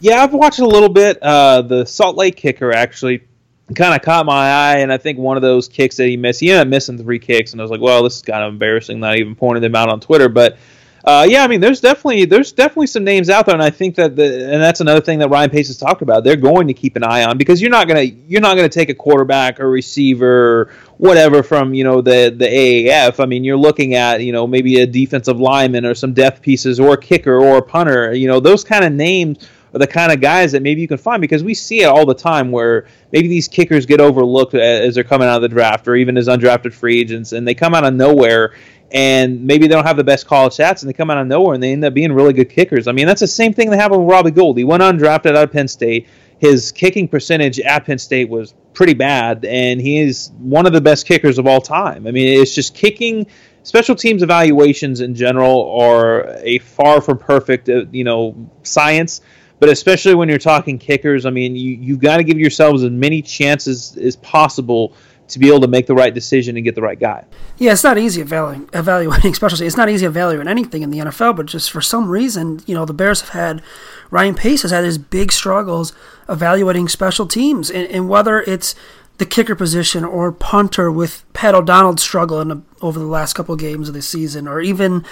[0.00, 1.22] Yeah, I've watched a little bit.
[1.22, 3.22] Uh, the Salt Lake kicker actually
[3.76, 6.40] kind of caught my eye, and I think one of those kicks that he missed,
[6.40, 8.52] he ended up missing three kicks, and I was like, well, this is kind of
[8.52, 10.58] embarrassing, not even pointing them out on Twitter, but
[11.04, 13.96] uh, yeah, I mean, there's definitely there's definitely some names out there, and I think
[13.96, 16.22] that the and that's another thing that Ryan Pace has talked about.
[16.22, 18.88] They're going to keep an eye on because you're not gonna you're not gonna take
[18.88, 23.20] a quarterback or receiver or whatever from you know the the AAF.
[23.20, 26.78] I mean, you're looking at you know maybe a defensive lineman or some depth pieces
[26.78, 28.14] or a kicker or a punter.
[28.14, 30.98] You know, those kind of names are the kind of guys that maybe you can
[30.98, 34.94] find because we see it all the time where maybe these kickers get overlooked as
[34.94, 37.74] they're coming out of the draft or even as undrafted free agents and they come
[37.74, 38.54] out of nowhere
[38.92, 41.54] and maybe they don't have the best college stats and they come out of nowhere
[41.54, 42.86] and they end up being really good kickers.
[42.86, 44.58] I mean, that's the same thing that happened with Robbie Gould.
[44.58, 46.06] He went undrafted out of Penn State.
[46.38, 50.80] His kicking percentage at Penn State was pretty bad, and he is one of the
[50.80, 52.06] best kickers of all time.
[52.06, 53.26] I mean, it's just kicking.
[53.62, 59.20] Special teams evaluations in general are a far from perfect, uh, you know, science.
[59.60, 62.90] But especially when you're talking kickers, I mean, you you've got to give yourselves as
[62.90, 64.94] many chances as possible
[65.32, 67.24] to be able to make the right decision and get the right guy.
[67.58, 69.66] Yeah, it's not easy evaluating, evaluating specialty.
[69.66, 72.84] It's not easy evaluating anything in the NFL, but just for some reason, you know,
[72.84, 73.62] the Bears have had
[74.10, 75.92] Ryan Pace has had his big struggles
[76.28, 78.74] evaluating special teams, and, and whether it's
[79.18, 83.88] the kicker position or punter with Pat O'Donnell struggling over the last couple of games
[83.88, 85.04] of the season, or even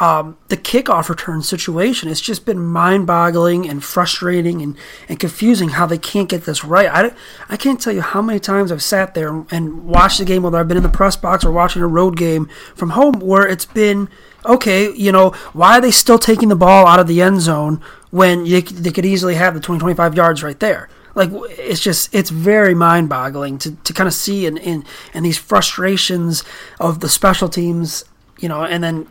[0.00, 2.08] um, the kickoff return situation.
[2.08, 4.76] It's just been mind boggling and frustrating and,
[5.08, 6.88] and confusing how they can't get this right.
[6.88, 7.14] I,
[7.48, 10.58] I can't tell you how many times I've sat there and watched the game, whether
[10.58, 13.66] I've been in the press box or watching a road game from home, where it's
[13.66, 14.08] been
[14.46, 17.82] okay, you know, why are they still taking the ball out of the end zone
[18.10, 20.88] when they, they could easily have the 20, 25 yards right there?
[21.18, 24.84] Like it's just it's very mind boggling to, to kind of see and in, in,
[25.14, 26.44] in these frustrations
[26.78, 28.04] of the special teams,
[28.38, 29.08] you know, and then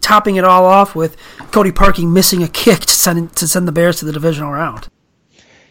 [0.00, 1.16] topping it all off with
[1.50, 4.88] Cody Parkey missing a kick to send to send the Bears to the divisional round.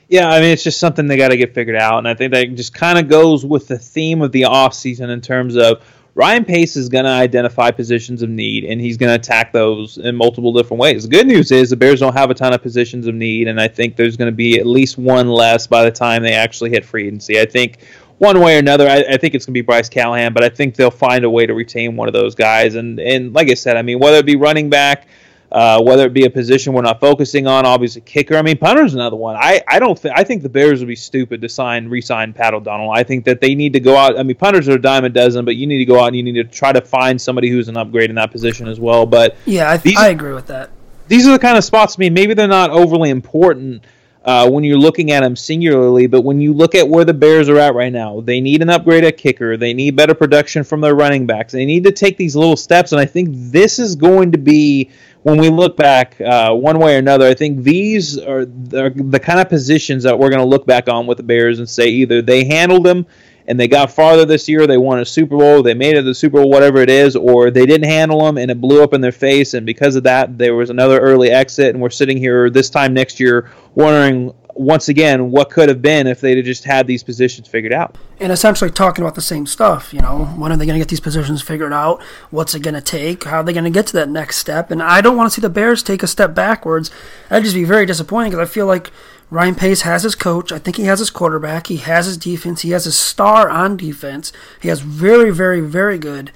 [0.09, 2.33] Yeah, I mean it's just something they got to get figured out, and I think
[2.33, 5.81] that just kind of goes with the theme of the off season in terms of
[6.18, 9.99] Ryan Pace is going to identify positions of need, and he's going to attack those
[9.99, 11.03] in multiple different ways.
[11.03, 13.61] The good news is the Bears don't have a ton of positions of need, and
[13.61, 16.72] I think there's going to be at least one less by the time they actually
[16.72, 17.39] hit free agency.
[17.39, 17.84] I think
[18.18, 20.49] one way or another, I, I think it's going to be Bryce Callahan, but I
[20.49, 22.74] think they'll find a way to retain one of those guys.
[22.74, 25.07] And and like I said, I mean, whether it be running back
[25.51, 28.35] uh, whether it be a position we're not focusing on, obviously kicker.
[28.35, 29.35] I mean, punter's another one.
[29.37, 32.53] I, I don't think I think the Bears would be stupid to sign re-sign Pat
[32.53, 32.91] O'Donnell.
[32.91, 34.19] I think that they need to go out.
[34.19, 36.15] I mean, punters are a dime a dozen, but you need to go out and
[36.17, 39.05] you need to try to find somebody who's an upgrade in that position as well.
[39.05, 40.69] But yeah, I, these, I agree with that.
[41.07, 41.95] These are the kind of spots.
[41.97, 43.83] I mean, maybe they're not overly important.
[44.25, 47.47] Uh, when you're looking at them singularly, but when you look at where the Bears
[47.47, 49.55] are at right now, they need an upgrade at kicker.
[49.55, 51.53] They need better production from their running backs.
[51.53, 54.89] They need to take these little steps, and I think this is going to be
[55.28, 59.19] when we look back uh, one way or another, I think these are the, the
[59.19, 61.89] kind of positions that we're going to look back on with the Bears and say
[61.89, 63.05] either they handled them
[63.45, 66.03] and they got farther this year, they won a Super Bowl, they made it to
[66.03, 68.93] the Super Bowl, whatever it is, or they didn't handle them and it blew up
[68.93, 72.17] in their face, and because of that, there was another early exit, and we're sitting
[72.17, 76.64] here this time next year wondering once again what could have been if they'd just
[76.64, 77.97] had these positions figured out.
[78.20, 80.89] And essentially talking about the same stuff, you know, when are they going to get
[80.89, 82.01] these positions figured out?
[82.32, 83.26] What's it going to take?
[83.26, 84.72] How are they going to get to that next step?
[84.72, 86.91] And I don't want to see the Bears take a step backwards.
[87.30, 88.91] That'd just be very disappointing because I feel like
[89.30, 90.51] Ryan Pace has his coach.
[90.51, 91.68] I think he has his quarterback.
[91.68, 92.62] He has his defense.
[92.62, 94.32] He has his star on defense.
[94.62, 96.32] He has very, very, very good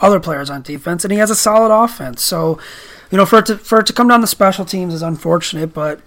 [0.00, 2.22] other players on defense, and he has a solid offense.
[2.22, 2.58] So,
[3.10, 5.72] you know, for it to for it to come down to special teams is unfortunate,
[5.74, 6.00] but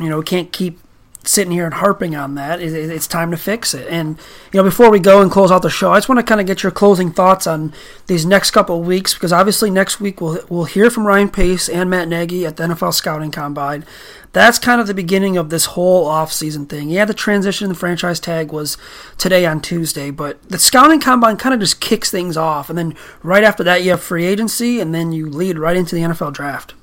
[0.00, 0.78] you know, we can't keep
[1.24, 2.60] sitting here and harping on that.
[2.60, 3.86] It's time to fix it.
[3.88, 4.18] And
[4.52, 6.40] you know, before we go and close out the show, I just want to kind
[6.40, 7.74] of get your closing thoughts on
[8.06, 11.68] these next couple of weeks because obviously next week we'll we'll hear from Ryan Pace
[11.68, 13.84] and Matt Nagy at the NFL Scouting Combine.
[14.32, 16.90] That's kind of the beginning of this whole off-season thing.
[16.90, 18.76] Yeah, the transition in the franchise tag was
[19.16, 22.94] today on Tuesday, but the Scouting Combine kind of just kicks things off, and then
[23.22, 26.34] right after that you have free agency, and then you lead right into the NFL
[26.34, 26.74] draft.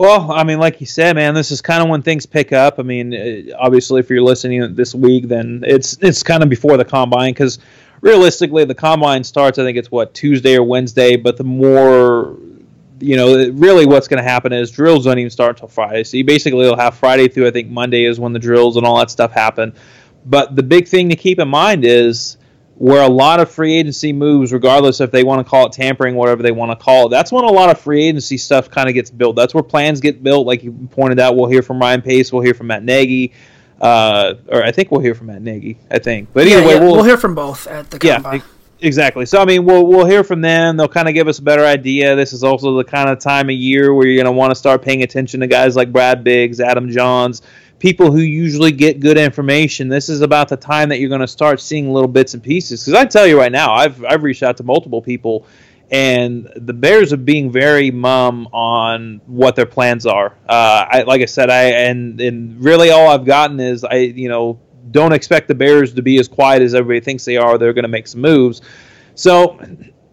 [0.00, 2.78] Well, I mean, like you said, man, this is kind of when things pick up.
[2.78, 6.78] I mean, uh, obviously, if you're listening this week, then it's it's kind of before
[6.78, 7.58] the combine because
[8.00, 9.58] realistically, the combine starts.
[9.58, 11.16] I think it's what Tuesday or Wednesday.
[11.16, 12.38] But the more,
[12.98, 16.04] you know, really, what's going to happen is drills don't even start until Friday.
[16.04, 17.48] So you basically will have Friday through.
[17.48, 19.74] I think Monday is when the drills and all that stuff happen.
[20.24, 22.38] But the big thing to keep in mind is
[22.80, 26.14] where a lot of free agency moves, regardless if they want to call it tampering,
[26.14, 28.88] whatever they want to call it, that's when a lot of free agency stuff kind
[28.88, 29.36] of gets built.
[29.36, 30.46] That's where plans get built.
[30.46, 33.34] Like you pointed out, we'll hear from Ryan Pace, we'll hear from Matt Nagy,
[33.82, 35.76] uh, or I think we'll hear from Matt Nagy.
[35.90, 36.80] I think, but either yeah, way, yeah.
[36.80, 38.38] We'll, we'll, hear from both at the combine.
[38.38, 38.44] Yeah,
[38.82, 39.26] exactly.
[39.26, 40.76] So I mean, we'll we'll hear from them.
[40.76, 42.16] They'll kind of give us a better idea.
[42.16, 44.54] This is also the kind of time of year where you're going to want to
[44.54, 47.42] start paying attention to guys like Brad Biggs, Adam Jahns,
[47.78, 49.88] people who usually get good information.
[49.88, 52.84] This is about the time that you're going to start seeing little bits and pieces.
[52.84, 55.46] Because I tell you right now, I've I've reached out to multiple people,
[55.90, 60.36] and the Bears are being very mum on what their plans are.
[60.48, 64.28] Uh, I, like I said, I and and really all I've gotten is I you
[64.28, 64.60] know
[64.90, 67.58] don't expect the Bears to be as quiet as everybody thinks they are.
[67.58, 68.62] They're going to make some moves.
[69.14, 69.58] So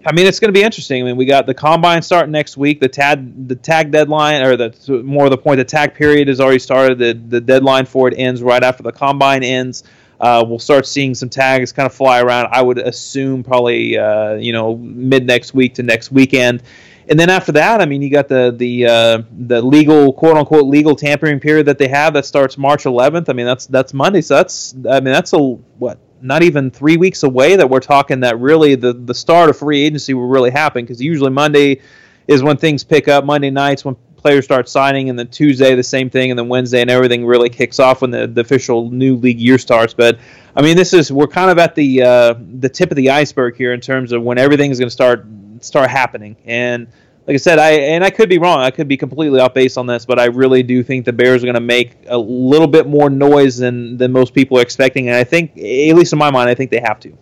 [0.08, 1.04] I mean, it's going to be interesting.
[1.04, 2.80] I mean, we got the combine starting next week.
[2.80, 6.40] The tag, the tag deadline, or the more of the point, the tag period has
[6.40, 6.98] already started.
[6.98, 9.84] The the deadline for it ends right after the combine ends.
[10.20, 12.48] Uh, we'll start seeing some tags kind of fly around.
[12.52, 16.64] I would assume probably uh, you know mid next week to next weekend,
[17.10, 20.66] and then after that, I mean, you got the the uh, the legal quote unquote
[20.66, 23.30] legal tampering period that they have that starts March 11th.
[23.30, 26.98] I mean, that's that's Monday, so that's I mean that's a what not even three
[26.98, 30.50] weeks away that we're talking that really the, the start of free agency will really
[30.50, 31.82] happen because usually Monday
[32.28, 33.24] is when things pick up.
[33.24, 36.82] Monday nights when players start signing, and then Tuesday the same thing, and then Wednesday
[36.82, 39.94] and everything really kicks off when the, the official new league year starts.
[39.94, 40.20] But
[40.56, 43.56] I mean, this is we're kind of at the uh, the tip of the iceberg
[43.56, 45.26] here in terms of when everything is going to start
[45.62, 46.88] start happening and
[47.28, 48.60] like I said, I and I could be wrong.
[48.60, 51.44] I could be completely off base on this, but I really do think the Bears
[51.44, 55.10] are going to make a little bit more noise than than most people are expecting.
[55.10, 57.18] And I think, at least in my mind, I think they have to.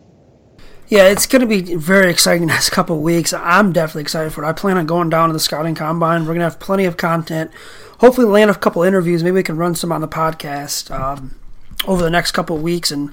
[0.88, 3.34] Yeah, it's going to be very exciting next couple weeks.
[3.34, 4.48] I'm definitely excited for it.
[4.48, 6.22] I plan on going down to the scouting combine.
[6.22, 7.52] We're going to have plenty of content.
[8.00, 9.24] Hopefully, land a couple interviews.
[9.24, 11.36] Maybe we can run some on the podcast um,
[11.88, 13.12] over the next couple weeks and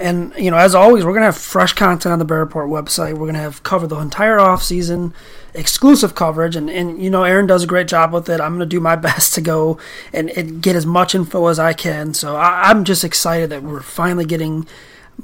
[0.00, 3.18] and you know, as always, we're gonna have fresh content on the Bear Report website.
[3.18, 5.12] We're gonna have covered the entire off season,
[5.52, 8.40] exclusive coverage, and and you know, Aaron does a great job with it.
[8.40, 9.78] I'm gonna do my best to go
[10.12, 12.14] and, and get as much info as I can.
[12.14, 14.66] So I, I'm just excited that we're finally getting,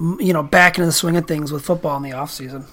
[0.00, 2.66] you know, back into the swing of things with football in the off season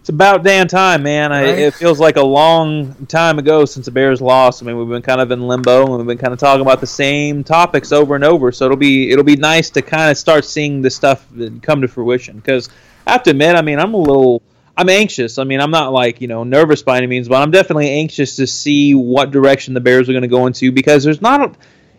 [0.00, 1.30] it's about damn time, man.
[1.30, 4.62] I, it feels like a long time ago since the Bears lost.
[4.62, 6.80] I mean, we've been kind of in limbo and we've been kind of talking about
[6.80, 8.50] the same topics over and over.
[8.50, 11.26] So it'll be it'll be nice to kind of start seeing this stuff
[11.60, 12.36] come to fruition.
[12.36, 12.70] Because
[13.06, 14.42] I have to admit, I mean, I'm a little
[14.74, 15.36] I'm anxious.
[15.36, 18.36] I mean, I'm not like you know nervous by any means, but I'm definitely anxious
[18.36, 21.52] to see what direction the Bears are going to go into because there's not a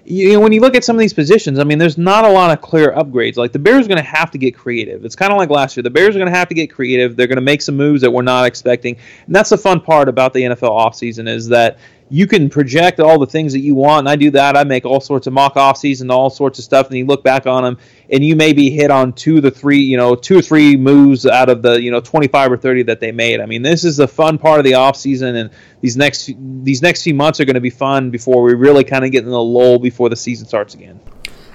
[0.05, 2.29] you know, when you look at some of these positions, I mean, there's not a
[2.29, 3.37] lot of clear upgrades.
[3.37, 5.05] Like the Bears are going to have to get creative.
[5.05, 5.83] It's kind of like last year.
[5.83, 7.15] The Bears are going to have to get creative.
[7.15, 10.09] They're going to make some moves that we're not expecting, and that's the fun part
[10.09, 11.77] about the NFL offseason is that
[12.11, 13.99] you can project all the things that you want.
[13.99, 14.57] And I do that.
[14.57, 17.23] I make all sorts of mock off season, all sorts of stuff, and you look
[17.23, 17.77] back on them,
[18.09, 21.47] and you maybe hit on two to three, you know, two or three moves out
[21.47, 23.39] of the you know 25 or 30 that they made.
[23.39, 26.81] I mean, this is the fun part of the off season, and these next these
[26.81, 29.29] next few months are going to be fun before we really kind of get in
[29.29, 30.99] the lull before the season starts again.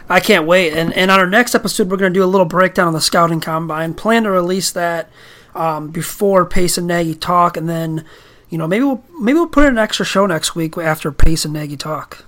[0.08, 0.72] I can't wait.
[0.72, 3.00] And and on our next episode, we're going to do a little breakdown on the
[3.02, 3.92] scouting combine.
[3.92, 5.10] Plan to release that
[5.54, 8.06] um, before Pace and Nagy talk, and then
[8.48, 11.44] you know, maybe we'll maybe we'll put in an extra show next week after Pace
[11.44, 12.24] and Nagy talk.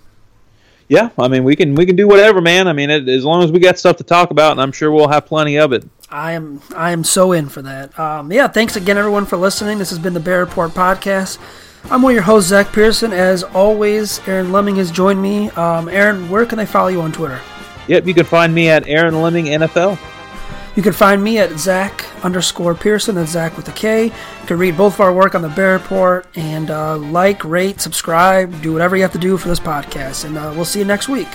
[0.89, 2.67] Yeah, I mean we can we can do whatever, man.
[2.67, 4.91] I mean it, as long as we got stuff to talk about, and I'm sure
[4.91, 5.87] we'll have plenty of it.
[6.11, 7.99] I am I am so in for that.
[7.99, 9.79] Um, yeah, thanks again everyone for listening.
[9.79, 11.39] This has been the Bear Report podcast.
[11.91, 13.13] I'm one of your hosts, Zach Pearson.
[13.13, 15.51] As always, Aaron Leming has joined me.
[15.51, 17.41] Um, Aaron, where can they follow you on Twitter?
[17.87, 19.99] Yep, you can find me at Aaron Leming NFL.
[20.79, 24.05] You can find me at Zach underscore Pearson, that's Zach with a K.
[24.05, 27.81] You can read both of our work on the Bear Report and uh, like, rate,
[27.81, 30.25] subscribe, do whatever you have to do for this podcast.
[30.25, 31.27] And uh, we'll see you next week.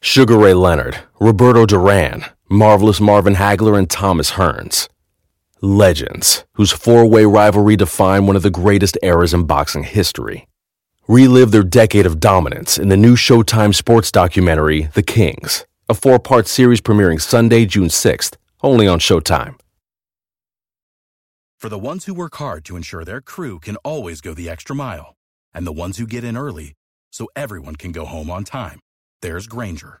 [0.00, 4.88] Sugar Ray Leonard, Roberto Duran, Marvelous Marvin Hagler, and Thomas Hearns.
[5.60, 10.48] Legends, whose four way rivalry defined one of the greatest eras in boxing history.
[11.06, 16.18] Relive their decade of dominance in the new Showtime sports documentary, The Kings, a four
[16.18, 19.60] part series premiering Sunday, June 6th, only on Showtime.
[21.58, 24.74] For the ones who work hard to ensure their crew can always go the extra
[24.74, 25.16] mile,
[25.52, 26.72] and the ones who get in early
[27.10, 28.80] so everyone can go home on time,
[29.20, 30.00] there's Grainger